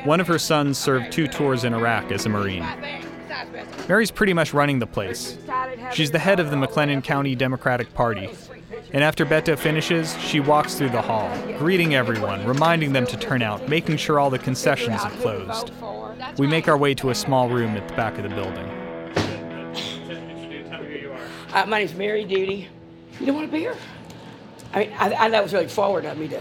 One 0.04 0.20
of 0.20 0.26
her 0.26 0.38
sons 0.38 0.78
served 0.78 1.12
two 1.12 1.26
tours 1.26 1.64
in 1.64 1.74
Iraq 1.74 2.10
as 2.12 2.26
a 2.26 2.28
Marine. 2.28 2.66
Mary's 3.88 4.10
pretty 4.10 4.32
much 4.32 4.52
running 4.52 4.78
the 4.78 4.86
place. 4.86 5.38
She's 5.92 6.10
the 6.10 6.18
head 6.18 6.40
of 6.40 6.50
the 6.50 6.56
McLennan 6.56 7.02
County 7.02 7.34
Democratic 7.34 7.92
Party. 7.94 8.30
And 8.92 9.02
after 9.02 9.26
Beto 9.26 9.58
finishes, 9.58 10.16
she 10.18 10.40
walks 10.40 10.74
through 10.74 10.90
the 10.90 11.02
hall, 11.02 11.30
greeting 11.58 11.94
everyone, 11.94 12.44
reminding 12.46 12.92
them 12.92 13.06
to 13.06 13.16
turn 13.16 13.42
out, 13.42 13.68
making 13.68 13.96
sure 13.96 14.18
all 14.18 14.30
the 14.30 14.38
concessions 14.38 15.02
have 15.02 15.12
closed. 15.20 15.70
We 16.38 16.46
make 16.46 16.68
our 16.68 16.76
way 16.76 16.94
to 16.94 17.10
a 17.10 17.14
small 17.14 17.48
room 17.48 17.76
at 17.76 17.88
the 17.88 17.94
back 17.94 18.16
of 18.16 18.22
the 18.22 18.28
building. 18.30 18.66
Uh, 21.52 21.64
my 21.66 21.78
name's 21.78 21.94
Mary 21.94 22.24
Duty. 22.24 22.68
You 23.18 23.26
don't 23.26 23.34
want 23.36 23.48
a 23.48 23.50
beer? 23.50 23.74
I 24.74 24.78
mean, 24.80 24.92
I, 24.98 25.12
I 25.14 25.42
it's 25.42 25.52
really 25.52 25.68
forward 25.68 26.04
of 26.04 26.18
me 26.18 26.28
to 26.28 26.40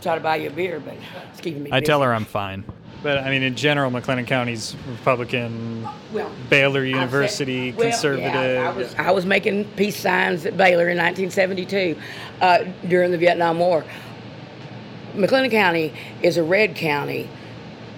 try 0.00 0.14
to 0.14 0.20
buy 0.20 0.36
you 0.36 0.48
a 0.48 0.52
beer, 0.52 0.80
but 0.80 0.94
it's 1.30 1.40
keeping 1.40 1.62
me. 1.62 1.70
I 1.70 1.80
busy. 1.80 1.86
tell 1.86 2.02
her 2.02 2.12
I'm 2.14 2.24
fine. 2.24 2.64
But 3.02 3.18
I 3.18 3.30
mean, 3.30 3.42
in 3.42 3.56
general, 3.56 3.90
McLennan 3.90 4.26
County's 4.26 4.76
Republican. 4.90 5.88
Well, 6.12 6.30
Baylor 6.50 6.80
I 6.80 6.84
said- 6.84 6.90
University, 6.90 7.72
well, 7.72 7.90
conservative. 7.90 8.34
Yeah, 8.34 8.70
I, 8.72 8.76
was, 8.76 8.94
I 8.96 9.10
was 9.10 9.24
making 9.24 9.64
peace 9.76 9.96
signs 9.96 10.44
at 10.44 10.56
Baylor 10.56 10.88
in 10.90 10.98
1972 10.98 11.96
uh, 12.40 12.64
during 12.88 13.10
the 13.10 13.18
Vietnam 13.18 13.58
War. 13.58 13.84
McLennan 15.14 15.50
County 15.50 15.92
is 16.22 16.36
a 16.36 16.42
red 16.42 16.76
county. 16.76 17.28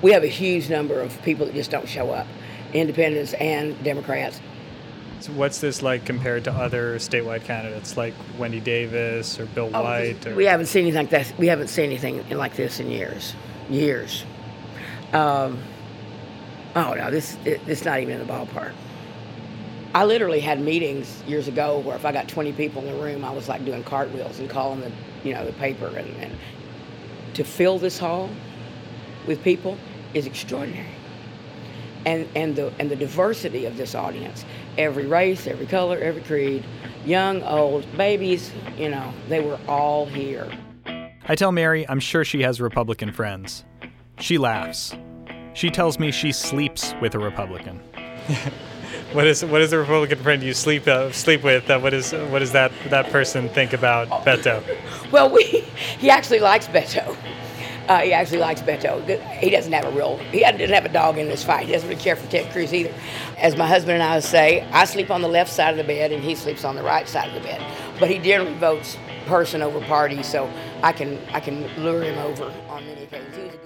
We 0.02 0.12
have 0.12 0.22
a 0.22 0.28
huge 0.28 0.70
number 0.70 1.00
of 1.00 1.20
people 1.22 1.46
that 1.46 1.54
just 1.54 1.70
don't 1.70 1.88
show 1.88 2.10
up, 2.10 2.26
independents 2.72 3.34
and 3.34 3.82
Democrats. 3.84 4.40
So 5.22 5.30
what's 5.34 5.60
this 5.60 5.82
like 5.82 6.04
compared 6.04 6.42
to 6.44 6.52
other 6.52 6.96
statewide 6.96 7.44
candidates 7.44 7.96
like 7.96 8.12
Wendy 8.38 8.58
Davis 8.58 9.38
or 9.38 9.46
Bill 9.46 9.70
White? 9.70 10.26
Or, 10.26 10.34
We 10.34 10.46
haven't 10.46 10.66
seen 10.66 10.82
anything 10.82 11.02
like 11.02 11.10
that. 11.10 11.38
We 11.38 11.46
haven't 11.46 11.68
seen 11.68 11.84
anything 11.84 12.28
like 12.30 12.56
this 12.56 12.80
in 12.80 12.90
years, 12.90 13.36
years. 13.70 14.24
Um, 15.12 15.62
oh 16.74 16.94
no, 16.94 17.08
this 17.12 17.36
it, 17.44 17.60
it's 17.68 17.84
not 17.84 18.00
even 18.00 18.20
in 18.20 18.26
the 18.26 18.32
ballpark. 18.32 18.72
I 19.94 20.06
literally 20.06 20.40
had 20.40 20.60
meetings 20.60 21.22
years 21.28 21.46
ago 21.46 21.78
where 21.78 21.94
if 21.94 22.04
I 22.04 22.10
got 22.10 22.26
20 22.26 22.52
people 22.54 22.82
in 22.84 22.92
the 22.92 23.00
room, 23.00 23.24
I 23.24 23.30
was 23.30 23.48
like 23.48 23.64
doing 23.64 23.84
cartwheels 23.84 24.40
and 24.40 24.50
calling 24.50 24.80
the 24.80 24.90
you 25.22 25.34
know 25.34 25.46
the 25.46 25.52
paper 25.52 25.86
and, 25.86 26.16
and 26.16 26.36
to 27.34 27.44
fill 27.44 27.78
this 27.78 27.96
hall 27.96 28.28
with 29.28 29.40
people 29.44 29.78
is 30.14 30.26
extraordinary. 30.26 30.88
And 32.04 32.28
and 32.34 32.56
the 32.56 32.72
and 32.80 32.90
the 32.90 32.96
diversity 32.96 33.66
of 33.66 33.76
this 33.76 33.94
audience, 33.94 34.44
every 34.78 35.06
race, 35.06 35.46
every 35.46 35.66
color, 35.66 35.98
every 35.98 36.22
creed, 36.22 36.64
young, 37.04 37.42
old, 37.42 37.86
babies, 37.96 38.52
you 38.76 38.88
know, 38.88 39.12
they 39.28 39.40
were 39.40 39.58
all 39.68 40.06
here. 40.06 40.50
I 41.28 41.34
tell 41.34 41.52
Mary 41.52 41.88
I'm 41.88 42.00
sure 42.00 42.24
she 42.24 42.42
has 42.42 42.60
Republican 42.60 43.12
friends. 43.12 43.64
She 44.18 44.38
laughs. 44.38 44.94
She 45.54 45.70
tells 45.70 45.98
me 45.98 46.10
she 46.10 46.32
sleeps 46.32 46.94
with 47.00 47.14
a 47.14 47.18
Republican. 47.18 47.80
What 49.12 49.26
is 49.26 49.44
what 49.44 49.60
is 49.60 49.70
the 49.70 49.78
Republican 49.78 50.18
friend 50.20 50.42
you 50.42 50.54
sleep 50.54 50.88
uh, 50.88 51.12
sleep 51.12 51.42
with? 51.42 51.68
Uh, 51.68 51.78
what 51.78 51.92
is 51.92 52.12
what 52.12 52.38
does 52.38 52.52
that 52.52 52.72
that 52.88 53.10
person 53.10 53.46
think 53.50 53.74
about 53.74 54.08
Beto? 54.24 54.62
Well, 55.12 55.28
we 55.28 55.42
he 55.98 56.08
actually 56.08 56.40
likes 56.40 56.66
Beto. 56.66 57.14
Uh, 57.88 58.00
he 58.00 58.12
actually 58.12 58.38
likes 58.38 58.62
Beto. 58.62 59.04
He 59.38 59.50
doesn't 59.50 59.72
have 59.72 59.84
a 59.84 59.90
real, 59.90 60.16
he 60.30 60.40
doesn't 60.40 60.70
have 60.70 60.84
a 60.84 60.92
dog 60.92 61.18
in 61.18 61.28
this 61.28 61.42
fight. 61.42 61.66
He 61.66 61.72
doesn't 61.72 61.88
really 61.88 62.00
care 62.00 62.16
for 62.16 62.30
Ted 62.30 62.50
Cruz 62.52 62.72
either. 62.72 62.94
As 63.38 63.56
my 63.56 63.66
husband 63.66 63.94
and 63.94 64.02
I 64.02 64.20
say, 64.20 64.62
I 64.70 64.84
sleep 64.84 65.10
on 65.10 65.20
the 65.20 65.28
left 65.28 65.52
side 65.52 65.70
of 65.70 65.76
the 65.76 65.84
bed 65.84 66.12
and 66.12 66.22
he 66.22 66.34
sleeps 66.34 66.64
on 66.64 66.76
the 66.76 66.82
right 66.82 67.08
side 67.08 67.28
of 67.28 67.34
the 67.34 67.40
bed. 67.40 67.60
But 67.98 68.08
he 68.08 68.18
generally 68.18 68.56
votes 68.58 68.96
person 69.26 69.62
over 69.62 69.80
party, 69.80 70.22
so 70.22 70.50
I 70.82 70.92
can 70.92 71.18
I 71.32 71.40
can 71.40 71.66
lure 71.82 72.02
him 72.02 72.18
over 72.18 72.44
on 72.68 72.84
many 72.86 73.04
occasions. 73.04 73.36
He 73.36 73.42
a 73.42 73.50
good 73.50 73.60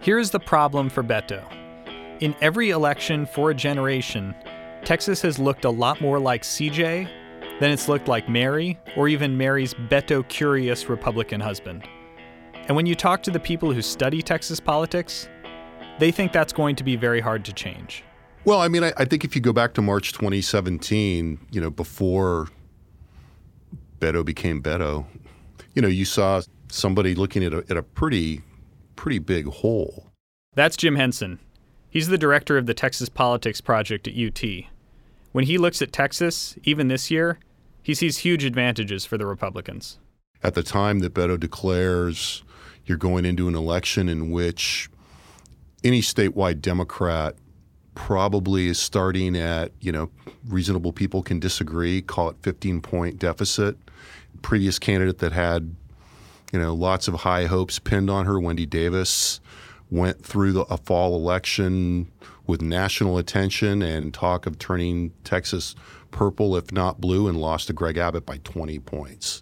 Here's 0.00 0.30
the 0.30 0.40
problem 0.40 0.88
for 0.88 1.02
Beto. 1.02 1.44
In 2.20 2.34
every 2.40 2.70
election 2.70 3.26
for 3.26 3.50
a 3.50 3.54
generation, 3.54 4.34
Texas 4.84 5.22
has 5.22 5.38
looked 5.38 5.64
a 5.64 5.70
lot 5.70 6.00
more 6.00 6.18
like 6.18 6.42
CJ 6.42 7.08
than 7.60 7.70
it's 7.70 7.88
looked 7.88 8.08
like 8.08 8.28
Mary 8.28 8.78
or 8.96 9.08
even 9.08 9.36
Mary's 9.36 9.74
Beto 9.74 10.26
curious 10.28 10.88
Republican 10.88 11.40
husband. 11.40 11.88
And 12.72 12.76
when 12.78 12.86
you 12.86 12.94
talk 12.94 13.22
to 13.24 13.30
the 13.30 13.38
people 13.38 13.70
who 13.70 13.82
study 13.82 14.22
Texas 14.22 14.58
politics, 14.58 15.28
they 15.98 16.10
think 16.10 16.32
that's 16.32 16.54
going 16.54 16.74
to 16.76 16.82
be 16.82 16.96
very 16.96 17.20
hard 17.20 17.44
to 17.44 17.52
change. 17.52 18.02
Well, 18.46 18.62
I 18.62 18.68
mean, 18.68 18.82
I, 18.82 18.94
I 18.96 19.04
think 19.04 19.26
if 19.26 19.36
you 19.36 19.42
go 19.42 19.52
back 19.52 19.74
to 19.74 19.82
March 19.82 20.12
2017, 20.14 21.38
you 21.50 21.60
know, 21.60 21.68
before 21.68 22.48
Beto 24.00 24.24
became 24.24 24.62
Beto, 24.62 25.04
you 25.74 25.82
know, 25.82 25.88
you 25.88 26.06
saw 26.06 26.40
somebody 26.70 27.14
looking 27.14 27.44
at 27.44 27.52
a, 27.52 27.62
at 27.68 27.76
a 27.76 27.82
pretty, 27.82 28.40
pretty 28.96 29.18
big 29.18 29.48
hole. 29.48 30.06
That's 30.54 30.78
Jim 30.78 30.96
Henson. 30.96 31.40
He's 31.90 32.08
the 32.08 32.16
director 32.16 32.56
of 32.56 32.64
the 32.64 32.72
Texas 32.72 33.10
Politics 33.10 33.60
Project 33.60 34.08
at 34.08 34.14
UT. 34.16 34.42
When 35.32 35.44
he 35.44 35.58
looks 35.58 35.82
at 35.82 35.92
Texas, 35.92 36.56
even 36.64 36.88
this 36.88 37.10
year, 37.10 37.38
he 37.82 37.92
sees 37.92 38.16
huge 38.16 38.44
advantages 38.44 39.04
for 39.04 39.18
the 39.18 39.26
Republicans. 39.26 39.98
At 40.42 40.54
the 40.54 40.62
time 40.62 41.00
that 41.00 41.12
Beto 41.12 41.38
declares 41.38 42.42
you're 42.86 42.98
going 42.98 43.24
into 43.24 43.48
an 43.48 43.54
election 43.54 44.08
in 44.08 44.30
which 44.30 44.88
any 45.84 46.00
statewide 46.00 46.60
Democrat 46.60 47.36
probably 47.94 48.68
is 48.68 48.78
starting 48.78 49.36
at, 49.36 49.72
you 49.80 49.92
know, 49.92 50.10
reasonable 50.48 50.92
people 50.92 51.22
can 51.22 51.38
disagree, 51.38 52.00
call 52.00 52.30
it 52.30 52.36
15 52.42 52.80
point 52.80 53.18
deficit. 53.18 53.76
Previous 54.40 54.78
candidate 54.78 55.18
that 55.18 55.32
had, 55.32 55.74
you 56.52 56.58
know, 56.58 56.74
lots 56.74 57.06
of 57.08 57.14
high 57.14 57.46
hopes 57.46 57.78
pinned 57.78 58.10
on 58.10 58.26
her, 58.26 58.40
Wendy 58.40 58.66
Davis, 58.66 59.40
went 59.90 60.24
through 60.24 60.52
the, 60.52 60.62
a 60.62 60.76
fall 60.78 61.14
election 61.14 62.10
with 62.46 62.62
national 62.62 63.18
attention 63.18 63.82
and 63.82 64.12
talk 64.12 64.46
of 64.46 64.58
turning 64.58 65.12
Texas 65.22 65.74
purple, 66.10 66.56
if 66.56 66.72
not 66.72 67.00
blue, 67.00 67.28
and 67.28 67.40
lost 67.40 67.68
to 67.68 67.72
Greg 67.72 67.96
Abbott 67.96 68.26
by 68.26 68.38
20 68.38 68.78
points. 68.80 69.41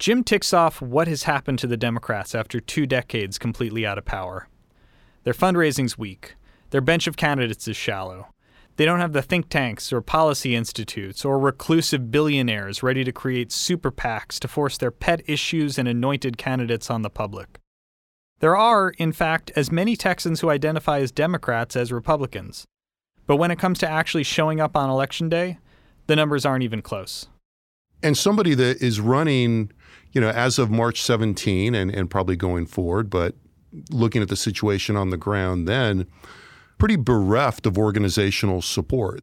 Jim 0.00 0.24
ticks 0.24 0.54
off 0.54 0.80
what 0.80 1.08
has 1.08 1.24
happened 1.24 1.58
to 1.58 1.66
the 1.66 1.76
Democrats 1.76 2.34
after 2.34 2.58
two 2.58 2.86
decades 2.86 3.36
completely 3.36 3.84
out 3.84 3.98
of 3.98 4.04
power. 4.06 4.48
Their 5.24 5.34
fundraising's 5.34 5.98
weak. 5.98 6.36
Their 6.70 6.80
bench 6.80 7.06
of 7.06 7.18
candidates 7.18 7.68
is 7.68 7.76
shallow. 7.76 8.28
They 8.76 8.86
don't 8.86 9.00
have 9.00 9.12
the 9.12 9.20
think 9.20 9.50
tanks 9.50 9.92
or 9.92 10.00
policy 10.00 10.56
institutes 10.56 11.22
or 11.22 11.38
reclusive 11.38 12.10
billionaires 12.10 12.82
ready 12.82 13.04
to 13.04 13.12
create 13.12 13.52
super 13.52 13.92
PACs 13.92 14.38
to 14.40 14.48
force 14.48 14.78
their 14.78 14.90
pet 14.90 15.20
issues 15.26 15.78
and 15.78 15.86
anointed 15.86 16.38
candidates 16.38 16.88
on 16.88 17.02
the 17.02 17.10
public. 17.10 17.58
There 18.38 18.56
are, 18.56 18.94
in 18.96 19.12
fact, 19.12 19.52
as 19.54 19.70
many 19.70 19.96
Texans 19.96 20.40
who 20.40 20.48
identify 20.48 21.00
as 21.00 21.12
Democrats 21.12 21.76
as 21.76 21.92
Republicans. 21.92 22.64
But 23.26 23.36
when 23.36 23.50
it 23.50 23.58
comes 23.58 23.78
to 23.80 23.90
actually 23.90 24.24
showing 24.24 24.62
up 24.62 24.78
on 24.78 24.88
Election 24.88 25.28
Day, 25.28 25.58
the 26.06 26.16
numbers 26.16 26.46
aren't 26.46 26.64
even 26.64 26.80
close. 26.80 27.28
And 28.02 28.16
somebody 28.16 28.54
that 28.54 28.82
is 28.82 29.00
running, 29.00 29.72
you 30.12 30.20
know, 30.20 30.30
as 30.30 30.58
of 30.58 30.70
March 30.70 31.02
17 31.02 31.74
and, 31.74 31.90
and 31.90 32.10
probably 32.10 32.36
going 32.36 32.66
forward, 32.66 33.10
but 33.10 33.34
looking 33.90 34.22
at 34.22 34.28
the 34.28 34.36
situation 34.36 34.96
on 34.96 35.10
the 35.10 35.16
ground 35.16 35.68
then, 35.68 36.06
pretty 36.78 36.96
bereft 36.96 37.66
of 37.66 37.78
organizational 37.78 38.62
support. 38.62 39.20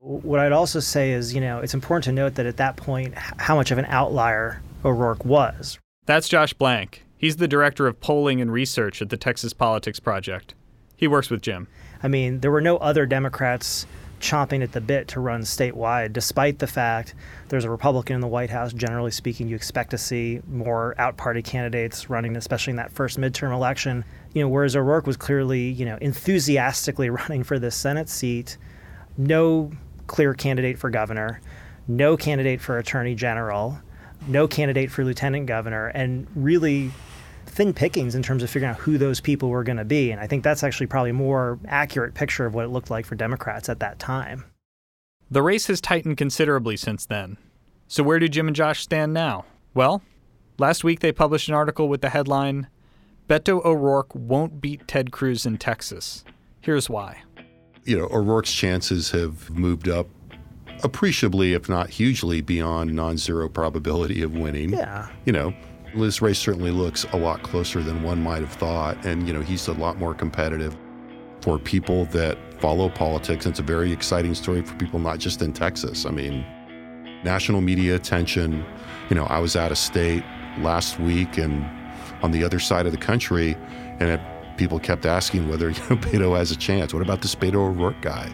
What 0.00 0.40
I'd 0.40 0.52
also 0.52 0.80
say 0.80 1.12
is, 1.12 1.34
you 1.34 1.40
know, 1.40 1.60
it's 1.60 1.74
important 1.74 2.04
to 2.04 2.12
note 2.12 2.34
that 2.36 2.46
at 2.46 2.56
that 2.56 2.76
point, 2.76 3.14
how 3.16 3.54
much 3.54 3.70
of 3.70 3.78
an 3.78 3.84
outlier 3.86 4.62
O'Rourke 4.84 5.24
was. 5.24 5.78
That's 6.06 6.28
Josh 6.28 6.52
Blank. 6.52 7.04
He's 7.16 7.36
the 7.36 7.46
director 7.46 7.86
of 7.86 8.00
polling 8.00 8.40
and 8.40 8.50
research 8.50 9.02
at 9.02 9.10
the 9.10 9.18
Texas 9.18 9.52
Politics 9.52 10.00
Project. 10.00 10.54
He 10.96 11.06
works 11.06 11.30
with 11.30 11.42
Jim. 11.42 11.68
I 12.02 12.08
mean, 12.08 12.40
there 12.40 12.50
were 12.50 12.62
no 12.62 12.78
other 12.78 13.04
Democrats 13.04 13.86
chomping 14.20 14.62
at 14.62 14.72
the 14.72 14.80
bit 14.80 15.08
to 15.08 15.20
run 15.20 15.42
statewide, 15.42 16.12
despite 16.12 16.58
the 16.58 16.66
fact 16.66 17.14
there's 17.48 17.64
a 17.64 17.70
Republican 17.70 18.14
in 18.14 18.20
the 18.20 18.28
White 18.28 18.50
House. 18.50 18.72
Generally 18.72 19.10
speaking, 19.12 19.48
you 19.48 19.56
expect 19.56 19.90
to 19.90 19.98
see 19.98 20.40
more 20.48 20.94
out 20.98 21.16
party 21.16 21.42
candidates 21.42 22.08
running, 22.08 22.36
especially 22.36 22.72
in 22.72 22.76
that 22.76 22.92
first 22.92 23.18
midterm 23.18 23.52
election. 23.52 24.04
You 24.34 24.42
know, 24.42 24.48
whereas 24.48 24.76
O'Rourke 24.76 25.06
was 25.06 25.16
clearly, 25.16 25.70
you 25.70 25.84
know, 25.84 25.96
enthusiastically 26.00 27.10
running 27.10 27.42
for 27.42 27.58
this 27.58 27.74
Senate 27.74 28.08
seat, 28.08 28.56
no 29.16 29.72
clear 30.06 30.34
candidate 30.34 30.78
for 30.78 30.90
governor, 30.90 31.40
no 31.88 32.16
candidate 32.16 32.60
for 32.60 32.78
attorney 32.78 33.14
general, 33.14 33.78
no 34.28 34.46
candidate 34.46 34.90
for 34.90 35.04
lieutenant 35.04 35.46
governor, 35.46 35.88
and 35.88 36.26
really 36.34 36.90
thin 37.46 37.72
pickings 37.72 38.14
in 38.14 38.22
terms 38.22 38.42
of 38.42 38.50
figuring 38.50 38.70
out 38.70 38.80
who 38.80 38.98
those 38.98 39.20
people 39.20 39.48
were 39.48 39.64
going 39.64 39.78
to 39.78 39.84
be. 39.84 40.10
And 40.10 40.20
I 40.20 40.26
think 40.26 40.44
that's 40.44 40.62
actually 40.62 40.86
probably 40.86 41.10
a 41.10 41.14
more 41.14 41.58
accurate 41.66 42.14
picture 42.14 42.46
of 42.46 42.54
what 42.54 42.64
it 42.64 42.68
looked 42.68 42.90
like 42.90 43.06
for 43.06 43.14
Democrats 43.14 43.68
at 43.68 43.80
that 43.80 43.98
time. 43.98 44.44
The 45.30 45.42
race 45.42 45.66
has 45.68 45.80
tightened 45.80 46.16
considerably 46.16 46.76
since 46.76 47.06
then. 47.06 47.36
So, 47.86 48.02
where 48.02 48.18
do 48.18 48.28
Jim 48.28 48.46
and 48.46 48.56
Josh 48.56 48.82
stand 48.82 49.12
now? 49.12 49.44
Well, 49.74 50.02
last 50.58 50.84
week 50.84 51.00
they 51.00 51.12
published 51.12 51.48
an 51.48 51.54
article 51.54 51.88
with 51.88 52.02
the 52.02 52.10
headline 52.10 52.68
Beto 53.30 53.64
O'Rourke 53.64 54.12
won't 54.12 54.60
beat 54.60 54.88
Ted 54.88 55.12
Cruz 55.12 55.46
in 55.46 55.56
Texas. 55.56 56.24
Here's 56.60 56.90
why. 56.90 57.22
You 57.84 57.96
know, 57.96 58.08
O'Rourke's 58.10 58.52
chances 58.52 59.12
have 59.12 59.48
moved 59.50 59.88
up 59.88 60.08
appreciably, 60.82 61.52
if 61.52 61.68
not 61.68 61.90
hugely, 61.90 62.40
beyond 62.40 62.92
non 62.92 63.16
zero 63.16 63.48
probability 63.48 64.20
of 64.22 64.36
winning. 64.36 64.72
Yeah. 64.72 65.08
You 65.26 65.32
know, 65.32 65.54
this 65.94 66.22
race 66.22 66.38
certainly 66.38 66.70
looks 66.70 67.04
a 67.12 67.16
lot 67.16 67.42
closer 67.42 67.82
than 67.82 68.02
one 68.02 68.22
might 68.22 68.40
have 68.40 68.52
thought, 68.52 69.04
and 69.04 69.26
you 69.26 69.32
know 69.34 69.40
he's 69.40 69.68
a 69.68 69.72
lot 69.72 69.98
more 69.98 70.14
competitive. 70.14 70.76
for 71.42 71.58
people 71.58 72.04
that 72.06 72.36
follow 72.60 72.90
politics. 72.90 73.46
And 73.46 73.52
it's 73.52 73.60
a 73.60 73.62
very 73.62 73.90
exciting 73.92 74.34
story 74.34 74.60
for 74.62 74.74
people 74.74 74.98
not 74.98 75.18
just 75.18 75.40
in 75.40 75.54
Texas. 75.54 76.04
I 76.04 76.10
mean, 76.10 76.44
national 77.24 77.62
media 77.62 77.94
attention. 77.94 78.64
You 79.08 79.16
know, 79.16 79.24
I 79.24 79.38
was 79.38 79.56
out 79.56 79.72
of 79.72 79.78
state 79.78 80.22
last 80.58 81.00
week 81.00 81.38
and 81.38 81.64
on 82.22 82.30
the 82.30 82.44
other 82.44 82.58
side 82.58 82.84
of 82.84 82.92
the 82.92 82.98
country, 82.98 83.56
and 84.00 84.10
it, 84.10 84.20
people 84.58 84.78
kept 84.78 85.06
asking 85.06 85.48
whether 85.48 85.70
you 85.70 85.80
know, 85.88 85.96
Beto 85.96 86.36
has 86.36 86.50
a 86.50 86.56
chance. 86.56 86.92
What 86.92 87.02
about 87.02 87.22
this 87.22 87.34
Beto 87.34 87.54
O'Rourke 87.54 88.02
guy? 88.02 88.30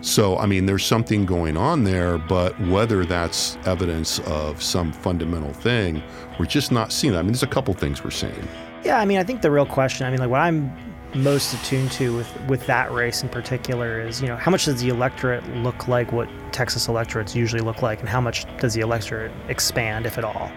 So, 0.00 0.38
I 0.38 0.46
mean, 0.46 0.66
there's 0.66 0.86
something 0.86 1.26
going 1.26 1.56
on 1.56 1.82
there, 1.84 2.18
but 2.18 2.58
whether 2.68 3.04
that's 3.04 3.56
evidence 3.64 4.20
of 4.20 4.62
some 4.62 4.92
fundamental 4.92 5.52
thing, 5.52 6.02
we're 6.38 6.46
just 6.46 6.70
not 6.70 6.92
seeing 6.92 7.12
that. 7.14 7.18
I 7.18 7.22
mean, 7.22 7.32
there's 7.32 7.42
a 7.42 7.48
couple 7.48 7.74
things 7.74 8.04
we're 8.04 8.10
seeing. 8.10 8.48
Yeah, 8.84 9.00
I 9.00 9.04
mean, 9.04 9.18
I 9.18 9.24
think 9.24 9.42
the 9.42 9.50
real 9.50 9.66
question, 9.66 10.06
I 10.06 10.10
mean, 10.10 10.20
like 10.20 10.30
what 10.30 10.40
I'm 10.40 10.72
most 11.14 11.52
attuned 11.54 11.90
to 11.92 12.16
with, 12.16 12.40
with 12.48 12.66
that 12.66 12.92
race 12.92 13.22
in 13.22 13.28
particular 13.28 14.00
is, 14.00 14.20
you 14.20 14.28
know, 14.28 14.36
how 14.36 14.50
much 14.50 14.66
does 14.66 14.80
the 14.80 14.88
electorate 14.88 15.46
look 15.56 15.88
like 15.88 16.12
what 16.12 16.28
Texas 16.52 16.86
electorates 16.86 17.34
usually 17.34 17.62
look 17.62 17.82
like, 17.82 18.00
and 18.00 18.08
how 18.08 18.20
much 18.20 18.44
does 18.58 18.74
the 18.74 18.80
electorate 18.80 19.32
expand, 19.48 20.06
if 20.06 20.16
at 20.16 20.24
all? 20.24 20.50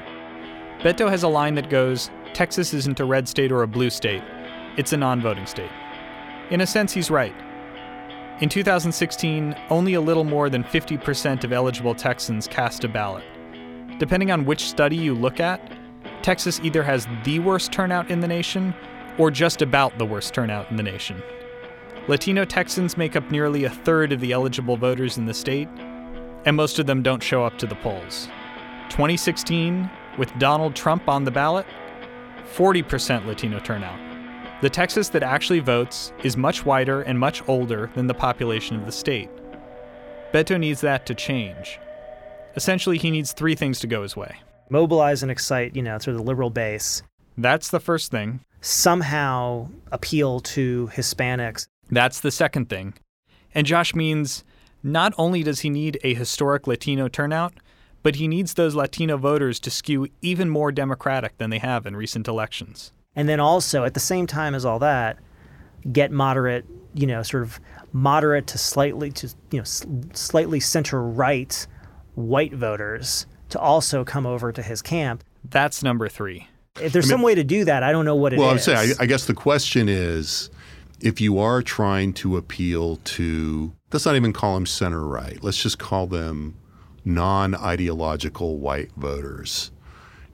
Beto 0.80 1.10
has 1.10 1.24
a 1.24 1.28
line 1.28 1.56
that 1.56 1.70
goes 1.70 2.12
Texas 2.34 2.74
isn't 2.74 3.00
a 3.00 3.06
red 3.06 3.28
state 3.28 3.52
or 3.52 3.64
a 3.64 3.68
blue 3.68 3.90
state, 3.90 4.24
it's 4.78 4.94
a 4.94 4.98
non 4.98 5.22
voting 5.22 5.46
state. 5.46 5.72
In 6.50 6.62
a 6.62 6.68
sense, 6.68 6.94
he's 6.94 7.10
right. 7.10 7.34
In 8.42 8.50
2016, 8.50 9.56
only 9.70 9.94
a 9.94 10.02
little 10.02 10.24
more 10.24 10.50
than 10.50 10.64
50% 10.64 11.44
of 11.44 11.54
eligible 11.54 11.94
Texans 11.94 12.48
cast 12.48 12.84
a 12.84 12.88
ballot. 12.88 13.24
Depending 14.00 14.32
on 14.32 14.46
which 14.46 14.68
study 14.68 14.96
you 14.96 15.14
look 15.14 15.40
at, 15.40 15.72
Texas 16.24 16.60
either 16.64 16.82
has 16.82 17.08
the 17.24 17.38
worst 17.38 17.72
turnout 17.72 18.10
in 18.10 18.20
the 18.20 18.28
nation 18.28 18.74
or 19.20 19.30
just 19.30 19.62
about 19.62 19.96
the 20.00 20.06
worst 20.06 20.34
turnout 20.34 20.72
in 20.72 20.76
the 20.76 20.82
nation. 20.82 21.22
Latino 22.08 22.44
Texans 22.44 22.98
make 22.98 23.16
up 23.16 23.30
nearly 23.30 23.66
a 23.66 23.70
third 23.70 24.12
of 24.12 24.20
the 24.20 24.32
eligible 24.32 24.76
voters 24.76 25.20
in 25.20 25.28
the 25.28 25.36
state, 25.36 25.70
and 26.46 26.58
most 26.58 26.80
of 26.80 26.88
them 26.88 27.04
don't 27.04 27.22
show 27.22 27.46
up 27.46 27.60
to 27.60 27.68
the 27.68 27.76
polls. 27.76 28.28
2016, 28.90 29.88
with 30.18 30.36
Donald 30.40 30.76
Trump 30.76 31.08
on 31.08 31.24
the 31.26 31.32
ballot, 31.32 31.68
40% 32.56 33.28
Latino 33.28 33.60
turnout. 33.60 34.11
The 34.62 34.70
Texas 34.70 35.10
that 35.10 35.24
actually 35.24 35.60
votes 35.60 36.14
is 36.24 36.38
much 36.38 36.66
wider 36.66 37.02
and 37.02 37.18
much 37.18 37.42
older 37.48 37.90
than 37.96 38.06
the 38.06 38.14
population 38.14 38.76
of 38.76 38.86
the 38.86 38.92
state. 38.92 39.30
Beto 40.32 40.60
needs 40.60 40.82
that 40.82 41.08
to 41.08 41.16
change. 41.16 41.80
Essentially, 42.56 43.00
he 43.00 43.10
needs 43.10 43.34
three 43.34 43.56
things 43.56 43.80
to 43.80 43.88
go 43.88 44.04
his 44.04 44.16
way 44.16 44.38
mobilize 44.70 45.22
and 45.22 45.32
excite, 45.32 45.76
you 45.76 45.82
know, 45.82 46.00
through 46.00 46.14
the 46.14 46.24
liberal 46.24 46.50
base. 46.50 47.04
That's 47.38 47.70
the 47.70 47.80
first 47.80 48.10
thing. 48.10 48.40
Somehow 48.62 49.68
appeal 49.92 50.40
to 50.40 50.90
Hispanics. 50.94 51.68
That's 51.90 52.22
the 52.22 52.32
second 52.32 52.70
thing. 52.70 52.94
And 53.54 53.68
Josh 53.68 53.94
means 53.94 54.46
not 54.82 55.14
only 55.18 55.44
does 55.44 55.60
he 55.60 55.70
need 55.70 56.00
a 56.04 56.14
historic 56.14 56.68
Latino 56.68 57.10
turnout, 57.10 57.54
but 58.02 58.16
he 58.16 58.28
needs 58.28 58.54
those 58.54 58.74
Latino 58.74 59.18
voters 59.18 59.60
to 59.60 59.70
skew 59.70 60.08
even 60.22 60.50
more 60.50 60.72
Democratic 60.72 61.38
than 61.38 61.50
they 61.50 61.60
have 61.60 61.86
in 61.86 61.98
recent 61.98 62.28
elections. 62.28 62.94
And 63.16 63.28
then 63.28 63.40
also, 63.40 63.84
at 63.84 63.94
the 63.94 64.00
same 64.00 64.28
time 64.28 64.56
as 64.56 64.66
all 64.66 64.80
that, 64.80 65.18
get 65.92 66.12
moderate, 66.12 66.66
you 66.94 67.08
know, 67.08 67.24
sort 67.24 67.44
of 67.44 67.60
moderate 67.94 68.48
to 68.48 68.58
slightly 68.58 69.12
to 69.12 69.28
you 69.52 69.60
know 69.60 69.66
slightly 70.14 70.60
center 70.60 71.04
right 71.04 71.68
white 72.16 72.54
voters 72.54 73.26
to 73.50 73.60
also 73.60 74.04
come 74.04 74.26
over 74.26 74.52
to 74.52 74.62
his 74.62 74.82
camp. 74.82 75.24
That's 75.50 75.84
number 75.84 76.08
three. 76.08 76.48
If 76.82 76.94
there's 76.94 77.06
I 77.06 77.08
mean, 77.08 77.18
some 77.18 77.22
way 77.22 77.36
to 77.36 77.44
do 77.44 77.66
that, 77.66 77.84
I 77.84 77.92
don't 77.92 78.06
know 78.06 78.16
what 78.16 78.34
it 78.34 78.40
well, 78.40 78.56
is. 78.56 78.66
well, 78.66 78.78
I'm 78.78 78.86
saying, 78.86 78.96
I, 79.00 79.04
I 79.04 79.06
guess 79.06 79.26
the 79.26 79.34
question 79.34 79.90
is 79.90 80.50
if 81.02 81.20
you 81.20 81.40
are 81.40 81.62
trying 81.62 82.14
to 82.14 82.38
appeal 82.38 82.98
to, 82.98 83.74
let's 83.92 84.06
not 84.06 84.16
even 84.16 84.32
call 84.32 84.56
them 84.56 84.66
center 84.66 85.06
right, 85.06 85.44
let's 85.44 85.62
just 85.62 85.80
call 85.80 86.08
them 86.08 86.56
non 87.04 87.56
ideological 87.56 88.58
white 88.58 88.92
voters. 88.96 89.72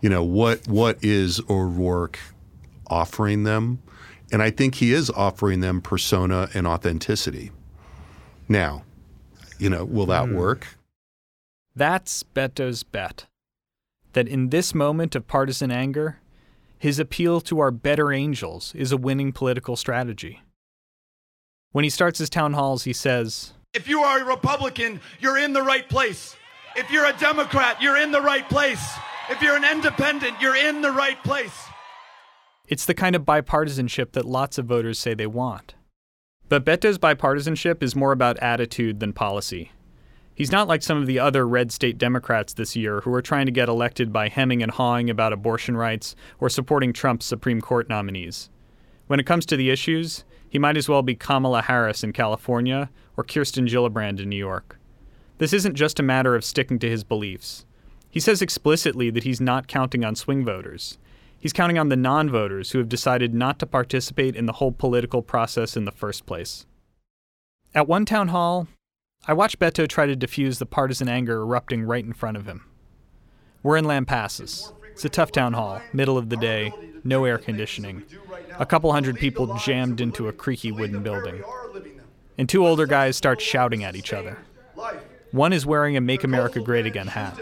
You 0.01 0.09
know, 0.09 0.23
what 0.23 0.67
what 0.67 1.03
is 1.03 1.41
O'Rourke 1.49 2.19
offering 2.89 3.43
them? 3.43 3.81
And 4.31 4.41
I 4.41 4.49
think 4.49 4.75
he 4.75 4.93
is 4.93 5.09
offering 5.09 5.61
them 5.61 5.81
persona 5.81 6.49
and 6.53 6.67
authenticity. 6.67 7.51
Now, 8.49 8.83
you 9.57 9.69
know, 9.69 9.85
will 9.85 10.05
that 10.07 10.25
mm. 10.25 10.35
work? 10.35 10.67
That's 11.75 12.23
Beto's 12.23 12.83
bet. 12.83 13.25
That 14.13 14.27
in 14.27 14.49
this 14.49 14.73
moment 14.73 15.15
of 15.15 15.27
partisan 15.27 15.71
anger, 15.71 16.19
his 16.77 16.99
appeal 16.99 17.41
to 17.41 17.59
our 17.59 17.71
better 17.71 18.11
angels 18.11 18.73
is 18.75 18.91
a 18.91 18.97
winning 18.97 19.31
political 19.31 19.75
strategy. 19.75 20.41
When 21.71 21.83
he 21.83 21.89
starts 21.89 22.19
his 22.19 22.29
town 22.29 22.53
halls, 22.53 22.83
he 22.83 22.93
says, 22.93 23.53
If 23.73 23.87
you 23.87 24.01
are 24.01 24.21
a 24.21 24.25
Republican, 24.25 25.01
you're 25.19 25.37
in 25.37 25.53
the 25.53 25.61
right 25.61 25.87
place. 25.87 26.35
If 26.75 26.91
you're 26.91 27.05
a 27.05 27.17
Democrat, 27.17 27.81
you're 27.81 27.97
in 27.97 28.11
the 28.11 28.21
right 28.21 28.47
place. 28.49 28.83
If 29.29 29.41
you're 29.41 29.55
an 29.55 29.65
independent, 29.65 30.39
you're 30.39 30.55
in 30.55 30.81
the 30.81 30.91
right 30.91 31.21
place. 31.23 31.67
It's 32.67 32.85
the 32.85 32.93
kind 32.93 33.15
of 33.15 33.23
bipartisanship 33.23 34.11
that 34.11 34.25
lots 34.25 34.57
of 34.57 34.65
voters 34.65 34.99
say 34.99 35.13
they 35.13 35.25
want. 35.25 35.75
But 36.49 36.65
Beto's 36.65 36.97
bipartisanship 36.97 37.81
is 37.81 37.95
more 37.95 38.11
about 38.11 38.37
attitude 38.39 38.99
than 38.99 39.13
policy. 39.13 39.71
He's 40.35 40.51
not 40.51 40.67
like 40.67 40.83
some 40.83 40.97
of 40.97 41.07
the 41.07 41.17
other 41.17 41.47
red 41.47 41.71
state 41.71 41.97
Democrats 41.97 42.53
this 42.53 42.75
year 42.75 43.01
who 43.01 43.13
are 43.13 43.21
trying 43.21 43.45
to 43.45 43.53
get 43.53 43.69
elected 43.69 44.11
by 44.11 44.27
hemming 44.27 44.61
and 44.61 44.71
hawing 44.71 45.09
about 45.09 45.33
abortion 45.33 45.77
rights 45.77 46.15
or 46.39 46.49
supporting 46.49 46.91
Trump's 46.91 47.25
Supreme 47.25 47.61
Court 47.61 47.87
nominees. 47.87 48.49
When 49.07 49.19
it 49.19 49.25
comes 49.25 49.45
to 49.45 49.57
the 49.57 49.69
issues, 49.69 50.25
he 50.49 50.59
might 50.59 50.77
as 50.77 50.89
well 50.89 51.01
be 51.01 51.15
Kamala 51.15 51.61
Harris 51.61 52.03
in 52.03 52.11
California 52.11 52.89
or 53.15 53.23
Kirsten 53.23 53.65
Gillibrand 53.65 54.19
in 54.19 54.29
New 54.29 54.35
York. 54.35 54.77
This 55.37 55.53
isn't 55.53 55.75
just 55.75 55.99
a 55.99 56.03
matter 56.03 56.35
of 56.35 56.43
sticking 56.43 56.79
to 56.79 56.89
his 56.89 57.05
beliefs. 57.05 57.65
He 58.09 58.19
says 58.19 58.41
explicitly 58.41 59.09
that 59.09 59.23
he's 59.23 59.41
not 59.41 59.67
counting 59.67 60.03
on 60.03 60.15
swing 60.15 60.43
voters. 60.43 60.97
He's 61.39 61.53
counting 61.53 61.77
on 61.77 61.89
the 61.89 61.95
non 61.95 62.29
voters 62.29 62.71
who 62.71 62.79
have 62.79 62.89
decided 62.89 63.33
not 63.33 63.59
to 63.59 63.65
participate 63.65 64.35
in 64.35 64.45
the 64.45 64.53
whole 64.53 64.71
political 64.71 65.21
process 65.21 65.77
in 65.77 65.85
the 65.85 65.91
first 65.91 66.25
place. 66.25 66.65
At 67.75 67.87
one 67.87 68.05
town 68.05 68.29
hall, 68.29 68.67
I 69.27 69.33
watch 69.33 69.59
Beto 69.59 69.87
try 69.87 70.05
to 70.05 70.15
diffuse 70.15 70.57
the 70.57 70.65
partisan 70.65 71.09
anger 71.09 71.41
erupting 71.41 71.83
right 71.83 72.03
in 72.03 72.13
front 72.13 72.37
of 72.37 72.45
him. 72.45 72.65
We're 73.61 73.77
in 73.77 73.85
Lampasas. 73.85 74.73
It's 74.91 75.05
a 75.05 75.09
tough 75.09 75.31
town 75.31 75.53
hall, 75.53 75.81
middle 75.93 76.17
of 76.17 76.29
the 76.29 76.37
day, 76.37 76.71
no 77.03 77.25
air 77.25 77.37
conditioning. 77.37 78.03
A 78.57 78.65
couple 78.65 78.91
hundred 78.91 79.17
people 79.17 79.57
jammed 79.57 80.01
into 80.01 80.27
a 80.27 80.33
creaky 80.33 80.71
wooden 80.71 81.03
building. 81.03 81.43
And 82.37 82.49
two 82.49 82.65
older 82.65 82.87
guys 82.87 83.15
start 83.15 83.41
shouting 83.41 83.83
at 83.83 83.95
each 83.95 84.13
other. 84.13 84.39
One 85.31 85.53
is 85.53 85.65
wearing 85.65 85.97
a 85.97 86.01
Make 86.01 86.23
America 86.23 86.61
Great 86.61 86.85
Again 86.85 87.07
hat. 87.07 87.39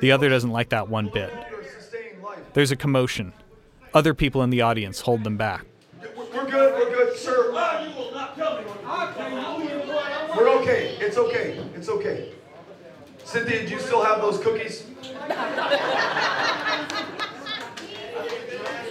The 0.00 0.12
other 0.12 0.28
doesn't 0.28 0.50
like 0.50 0.68
that 0.68 0.88
one 0.88 1.10
bit. 1.12 1.32
There's 2.54 2.70
a 2.70 2.76
commotion. 2.76 3.32
Other 3.94 4.12
people 4.12 4.42
in 4.42 4.50
the 4.50 4.60
audience 4.60 5.00
hold 5.00 5.24
them 5.24 5.36
back. 5.36 5.64
We're 6.16 6.50
good, 6.50 6.74
we're 6.74 6.90
good, 6.90 7.16
sir. 7.16 7.50
We're 10.36 10.48
okay. 10.60 10.96
It's 11.00 11.16
okay. 11.16 11.58
It's 11.74 11.88
okay. 11.88 12.32
Cynthia, 13.24 13.66
do 13.66 13.72
you 13.72 13.80
still 13.80 14.04
have 14.04 14.20
those 14.20 14.38
cookies? 14.40 14.86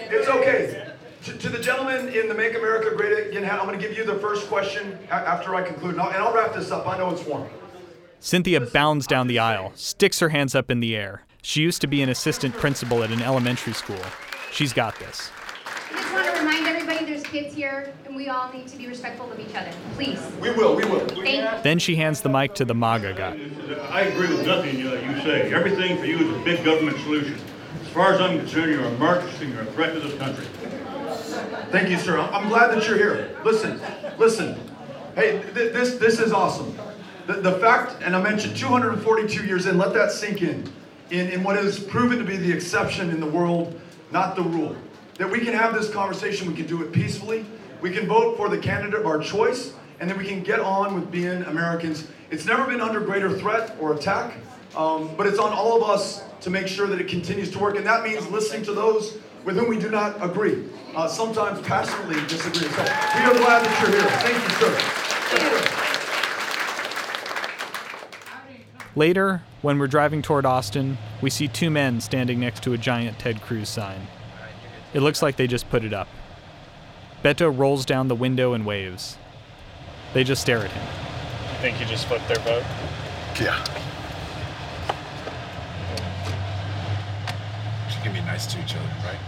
it's 0.09 0.27
okay. 0.27 0.93
To, 1.23 1.33
to, 1.37 1.49
the 1.49 1.59
gentleman 1.59 2.09
in 2.09 2.27
the 2.27 2.33
Make 2.33 2.55
America 2.55 2.95
Great 2.95 3.27
Again 3.27 3.43
hat, 3.43 3.59
I'm 3.59 3.67
going 3.67 3.79
to 3.79 3.87
give 3.87 3.95
you 3.95 4.03
the 4.05 4.17
first 4.19 4.47
question 4.47 4.97
after 5.11 5.53
I 5.53 5.61
conclude, 5.61 5.91
and 5.93 6.01
I'll, 6.01 6.09
and 6.09 6.17
I'll 6.17 6.33
wrap 6.33 6.55
this 6.55 6.71
up. 6.71 6.87
I 6.87 6.97
know 6.97 7.11
it's 7.11 7.23
warm. 7.25 7.47
Cynthia 8.19 8.61
bounds 8.61 9.05
down 9.05 9.27
the 9.27 9.37
aisle, 9.37 9.71
sticks 9.75 10.19
her 10.19 10.29
hands 10.29 10.55
up 10.55 10.71
in 10.71 10.79
the 10.79 10.95
air. 10.95 11.23
She 11.41 11.61
used 11.61 11.81
to 11.81 11.87
be 11.87 12.01
an 12.01 12.09
assistant 12.09 12.53
principal 12.53 13.03
at 13.03 13.11
an 13.11 13.21
elementary 13.21 13.73
school. 13.73 13.99
She's 14.51 14.73
got 14.73 14.97
this 14.99 15.31
I 15.65 16.01
just 16.01 16.13
want 16.13 16.25
to 16.27 16.39
remind 16.39 16.67
everybody 16.67 17.05
there's 17.05 17.23
kids 17.23 17.55
here, 17.55 17.93
and 18.05 18.15
we 18.15 18.29
all 18.29 18.51
need 18.53 18.67
to 18.67 18.77
be 18.77 18.87
respectful 18.87 19.31
of 19.31 19.39
each 19.39 19.55
other. 19.55 19.71
Please. 19.95 20.21
We 20.39 20.51
will, 20.51 20.75
we 20.75 20.85
will. 20.85 21.07
Thank 21.07 21.63
then 21.63 21.79
she 21.79 21.95
hands 21.95 22.21
the 22.21 22.29
mic 22.29 22.53
to 22.55 22.65
the 22.65 22.75
MAGA 22.75 23.13
guy. 23.13 23.39
I 23.89 24.01
agree 24.01 24.27
with 24.27 24.45
nothing 24.45 24.75
uh, 24.87 24.93
you 24.93 25.21
say. 25.21 25.51
Everything 25.51 25.97
for 25.97 26.05
you 26.05 26.19
is 26.19 26.29
a 26.29 26.43
big 26.43 26.63
government 26.63 26.97
solution. 26.99 27.37
As 27.81 27.87
far 27.89 28.13
as 28.13 28.21
I'm 28.21 28.37
concerned, 28.37 28.71
you're 28.71 28.85
a 28.85 28.97
Marxist 28.97 29.41
and 29.41 29.51
you're 29.51 29.63
a 29.63 29.65
threat 29.73 29.93
to 29.93 29.99
this 29.99 30.17
country. 30.17 30.45
Thank 31.71 31.89
you, 31.89 31.97
sir. 31.97 32.19
I'm 32.19 32.49
glad 32.49 32.71
that 32.71 32.87
you're 32.87 32.97
here. 32.97 33.35
Listen, 33.43 33.81
listen. 34.17 34.59
Hey, 35.15 35.41
th- 35.53 35.73
this 35.73 35.95
this 35.95 36.19
is 36.19 36.31
awesome. 36.31 36.77
The, 37.27 37.33
the 37.33 37.53
fact, 37.59 38.01
and 38.03 38.15
I 38.15 38.21
mentioned 38.21 38.55
242 38.55 39.45
years 39.45 39.65
in, 39.65 39.77
let 39.77 39.93
that 39.93 40.11
sink 40.11 40.41
in, 40.41 40.71
in, 41.11 41.29
in 41.29 41.43
what 41.43 41.57
is 41.57 41.79
proven 41.79 42.17
to 42.17 42.23
be 42.23 42.37
the 42.37 42.51
exception 42.51 43.11
in 43.11 43.19
the 43.19 43.25
world, 43.25 43.79
not 44.11 44.35
the 44.35 44.41
rule 44.41 44.75
that 45.17 45.29
we 45.29 45.39
can 45.39 45.53
have 45.53 45.75
this 45.75 45.87
conversation, 45.91 46.47
we 46.47 46.55
can 46.55 46.65
do 46.65 46.81
it 46.81 46.91
peacefully, 46.91 47.45
we 47.79 47.91
can 47.91 48.07
vote 48.07 48.35
for 48.37 48.49
the 48.49 48.57
candidate 48.57 48.99
of 48.99 49.05
our 49.05 49.19
choice, 49.19 49.73
and 49.99 50.09
then 50.09 50.17
we 50.17 50.25
can 50.25 50.41
get 50.41 50.59
on 50.59 50.95
with 50.95 51.11
being 51.11 51.43
Americans. 51.43 52.07
It's 52.31 52.45
never 52.45 52.65
been 52.65 52.81
under 52.81 52.99
greater 53.01 53.29
threat 53.37 53.75
or 53.79 53.93
attack, 53.93 54.33
um, 54.75 55.11
but 55.17 55.27
it's 55.27 55.37
on 55.37 55.53
all 55.53 55.77
of 55.77 55.87
us 55.87 56.23
to 56.41 56.49
make 56.49 56.67
sure 56.67 56.87
that 56.87 56.99
it 56.99 57.07
continues 57.07 57.51
to 57.51 57.59
work, 57.59 57.75
and 57.77 57.85
that 57.85 58.03
means 58.03 58.27
listening 58.29 58.63
to 58.63 58.73
those 58.73 59.19
with 59.45 59.57
whom 59.57 59.69
we 59.69 59.77
do 59.77 59.91
not 59.91 60.15
agree, 60.23 60.65
uh, 60.95 61.07
sometimes 61.07 61.61
passionately 61.67 62.15
disagree. 62.27 62.67
So 62.69 62.81
we 62.81 62.89
are 62.89 63.35
glad 63.37 63.63
that 63.63 63.79
you're 63.81 63.91
here. 63.91 64.09
Thank 64.23 64.41
you, 64.43 64.49
sir. 64.57 64.71
Later, 68.95 69.43
when 69.61 69.77
we're 69.77 69.87
driving 69.87 70.21
toward 70.21 70.45
Austin, 70.45 70.97
we 71.21 71.29
see 71.29 71.47
two 71.47 71.69
men 71.69 72.01
standing 72.01 72.39
next 72.39 72.63
to 72.63 72.73
a 72.73 72.77
giant 72.77 73.19
Ted 73.19 73.41
Cruz 73.41 73.69
sign. 73.69 74.07
It 74.93 75.01
looks 75.01 75.21
like 75.21 75.37
they 75.37 75.47
just 75.47 75.69
put 75.69 75.83
it 75.83 75.93
up. 75.93 76.07
Beto 77.23 77.55
rolls 77.55 77.85
down 77.85 78.07
the 78.07 78.15
window 78.15 78.53
and 78.53 78.65
waves. 78.65 79.17
They 80.13 80.23
just 80.23 80.41
stare 80.41 80.59
at 80.59 80.71
him. 80.71 80.87
You 81.53 81.59
think 81.59 81.79
you 81.79 81.85
just 81.85 82.07
flipped 82.07 82.27
their 82.27 82.39
vote? 82.39 82.63
Yeah. 83.39 83.63
She 87.89 88.01
can 88.01 88.13
be 88.13 88.21
nice 88.21 88.47
to 88.47 88.59
each 88.61 88.75
other, 88.75 88.89
right? 89.05 89.19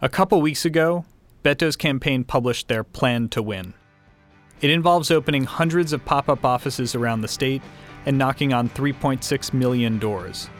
A 0.00 0.08
couple 0.08 0.40
weeks 0.40 0.64
ago, 0.64 1.04
Beto's 1.44 1.76
campaign 1.76 2.24
published 2.24 2.68
their 2.68 2.84
plan 2.84 3.28
to 3.30 3.42
win. 3.42 3.74
It 4.60 4.70
involves 4.70 5.10
opening 5.10 5.44
hundreds 5.44 5.94
of 5.94 6.04
pop 6.04 6.28
up 6.28 6.44
offices 6.44 6.94
around 6.94 7.22
the 7.22 7.28
state 7.28 7.62
and 8.04 8.18
knocking 8.18 8.52
on 8.52 8.68
3.6 8.68 9.54
million 9.54 9.98
doors. 9.98 10.50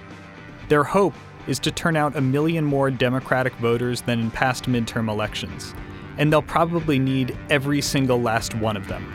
Their 0.68 0.84
hope 0.84 1.14
is 1.46 1.58
to 1.60 1.70
turn 1.70 1.96
out 1.96 2.16
a 2.16 2.20
million 2.20 2.64
more 2.64 2.90
Democratic 2.90 3.52
voters 3.54 4.02
than 4.02 4.20
in 4.20 4.30
past 4.30 4.64
midterm 4.64 5.10
elections, 5.10 5.74
and 6.16 6.32
they'll 6.32 6.40
probably 6.40 6.98
need 6.98 7.36
every 7.50 7.82
single 7.82 8.20
last 8.20 8.54
one 8.54 8.76
of 8.76 8.88
them. 8.88 9.12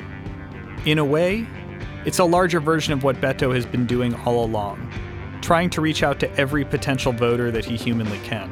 In 0.86 1.00
a 1.00 1.06
way, 1.06 1.48
it's 2.06 2.20
a 2.20 2.26
larger 2.26 2.60
version 2.60 2.94
of 2.94 3.04
what 3.04 3.20
Beto 3.20 3.56
has 3.56 3.66
been 3.66 3.88
doing 3.88 4.14
all 4.26 4.46
along, 4.46 4.92
trying 5.42 5.72
to 5.72 5.82
reach 5.82 6.04
out 6.04 6.20
to 6.20 6.32
every 6.36 6.64
potential 6.64 7.12
voter 7.12 7.50
that 7.50 7.66
he 7.66 7.76
humanly 7.76 8.20
can. 8.20 8.52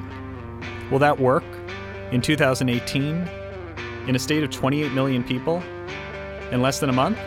Will 0.90 1.00
that 1.00 1.20
work 1.20 1.44
in 2.12 2.22
2018 2.22 3.30
in 4.08 4.16
a 4.16 4.20
state 4.20 4.44
of 4.44 4.50
28 4.50 4.92
million 4.94 5.24
people 5.24 5.62
in 6.54 6.62
less 6.62 6.80
than 6.80 6.90
a 6.90 6.94
month? 6.94 7.18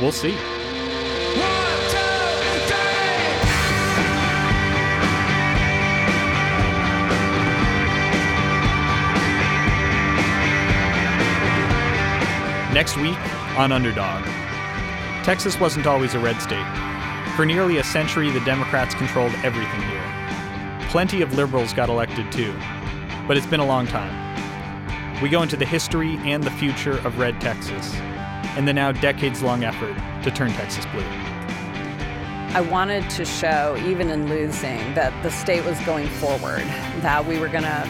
We'll 0.00 0.12
see. 0.12 0.34
Next 12.74 12.96
week 12.96 13.16
on 13.56 13.70
Underdog. 13.70 14.24
Texas 15.24 15.60
wasn't 15.60 15.86
always 15.86 16.14
a 16.14 16.18
red 16.18 16.42
state. 16.42 16.66
For 17.36 17.46
nearly 17.46 17.78
a 17.78 17.84
century, 17.84 18.30
the 18.30 18.40
Democrats 18.40 18.96
controlled 18.96 19.32
everything 19.44 19.82
here. 19.82 20.88
Plenty 20.90 21.22
of 21.22 21.32
liberals 21.34 21.72
got 21.72 21.88
elected 21.88 22.30
too, 22.32 22.52
but 23.28 23.36
it's 23.36 23.46
been 23.46 23.60
a 23.60 23.66
long 23.66 23.86
time. 23.86 24.23
We 25.24 25.30
go 25.30 25.40
into 25.40 25.56
the 25.56 25.64
history 25.64 26.18
and 26.18 26.44
the 26.44 26.50
future 26.50 26.98
of 26.98 27.18
Red 27.18 27.40
Texas, 27.40 27.94
and 28.58 28.68
the 28.68 28.74
now 28.74 28.92
decades 28.92 29.42
long 29.42 29.64
effort 29.64 29.96
to 30.22 30.30
turn 30.30 30.52
Texas 30.52 30.84
blue. 30.92 31.00
I 32.52 32.60
wanted 32.60 33.08
to 33.08 33.24
show, 33.24 33.74
even 33.86 34.10
in 34.10 34.28
losing, 34.28 34.92
that 34.92 35.14
the 35.22 35.30
state 35.30 35.64
was 35.64 35.80
going 35.86 36.08
forward, 36.08 36.60
that 37.00 37.24
we 37.24 37.38
were 37.38 37.48
going 37.48 37.64
to 37.64 37.88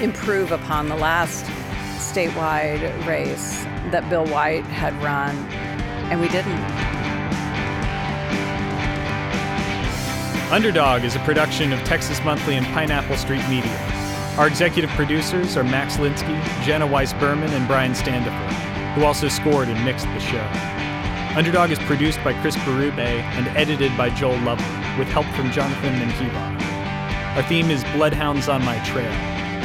improve 0.00 0.52
upon 0.52 0.88
the 0.88 0.94
last 0.94 1.44
statewide 1.96 3.04
race 3.04 3.64
that 3.90 4.08
Bill 4.08 4.26
White 4.26 4.64
had 4.66 4.94
run, 5.02 5.34
and 6.08 6.20
we 6.20 6.28
didn't. 6.28 6.52
Underdog 10.52 11.02
is 11.02 11.16
a 11.16 11.20
production 11.24 11.72
of 11.72 11.80
Texas 11.80 12.22
Monthly 12.22 12.54
and 12.54 12.64
Pineapple 12.66 13.16
Street 13.16 13.42
Media. 13.48 13.95
Our 14.38 14.46
executive 14.46 14.90
producers 14.90 15.56
are 15.56 15.64
Max 15.64 15.96
Linsky, 15.96 16.42
Jenna 16.62 16.86
Weiss 16.86 17.14
Berman, 17.14 17.50
and 17.54 17.66
Brian 17.66 17.94
Standifer, 17.94 18.54
who 18.92 19.06
also 19.06 19.28
scored 19.28 19.68
and 19.68 19.82
mixed 19.82 20.04
the 20.04 20.20
show. 20.20 20.46
Underdog 21.38 21.70
is 21.70 21.78
produced 21.78 22.22
by 22.22 22.38
Chris 22.42 22.54
Berube 22.56 22.98
and 22.98 23.48
edited 23.56 23.96
by 23.96 24.10
Joel 24.10 24.38
Lovell, 24.40 24.66
with 24.98 25.08
help 25.08 25.24
from 25.28 25.50
Jonathan 25.52 25.94
Menjivar. 25.94 27.36
Our 27.36 27.42
theme 27.44 27.70
is 27.70 27.82
Bloodhounds 27.94 28.46
on 28.50 28.62
My 28.62 28.78
Trail, 28.84 29.10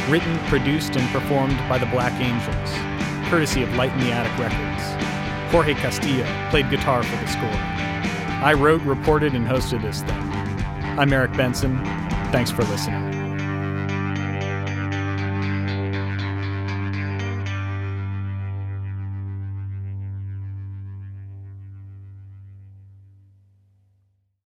written, 0.09 0.37
produced, 0.47 0.95
and 0.95 1.09
performed 1.11 1.57
by 1.67 1.77
the 1.77 1.85
Black 1.87 2.13
Angels, 2.21 3.29
courtesy 3.29 3.63
of 3.63 3.75
Light 3.75 3.91
in 3.91 3.99
the 3.99 4.13
Attic 4.13 4.31
Records. 4.39 5.51
Jorge 5.51 5.73
Castillo 5.73 6.25
played 6.49 6.69
guitar 6.69 7.03
for 7.03 7.17
the 7.17 7.27
score. 7.27 7.61
I 8.41 8.53
wrote, 8.53 8.81
reported, 8.83 9.35
and 9.35 9.45
hosted 9.45 9.81
this 9.81 10.01
thing. 10.01 10.31
I'm 10.97 11.11
Eric 11.11 11.33
Benson. 11.33 11.77
Thanks 12.31 12.51
for 12.51 12.63
listening. 12.63 13.10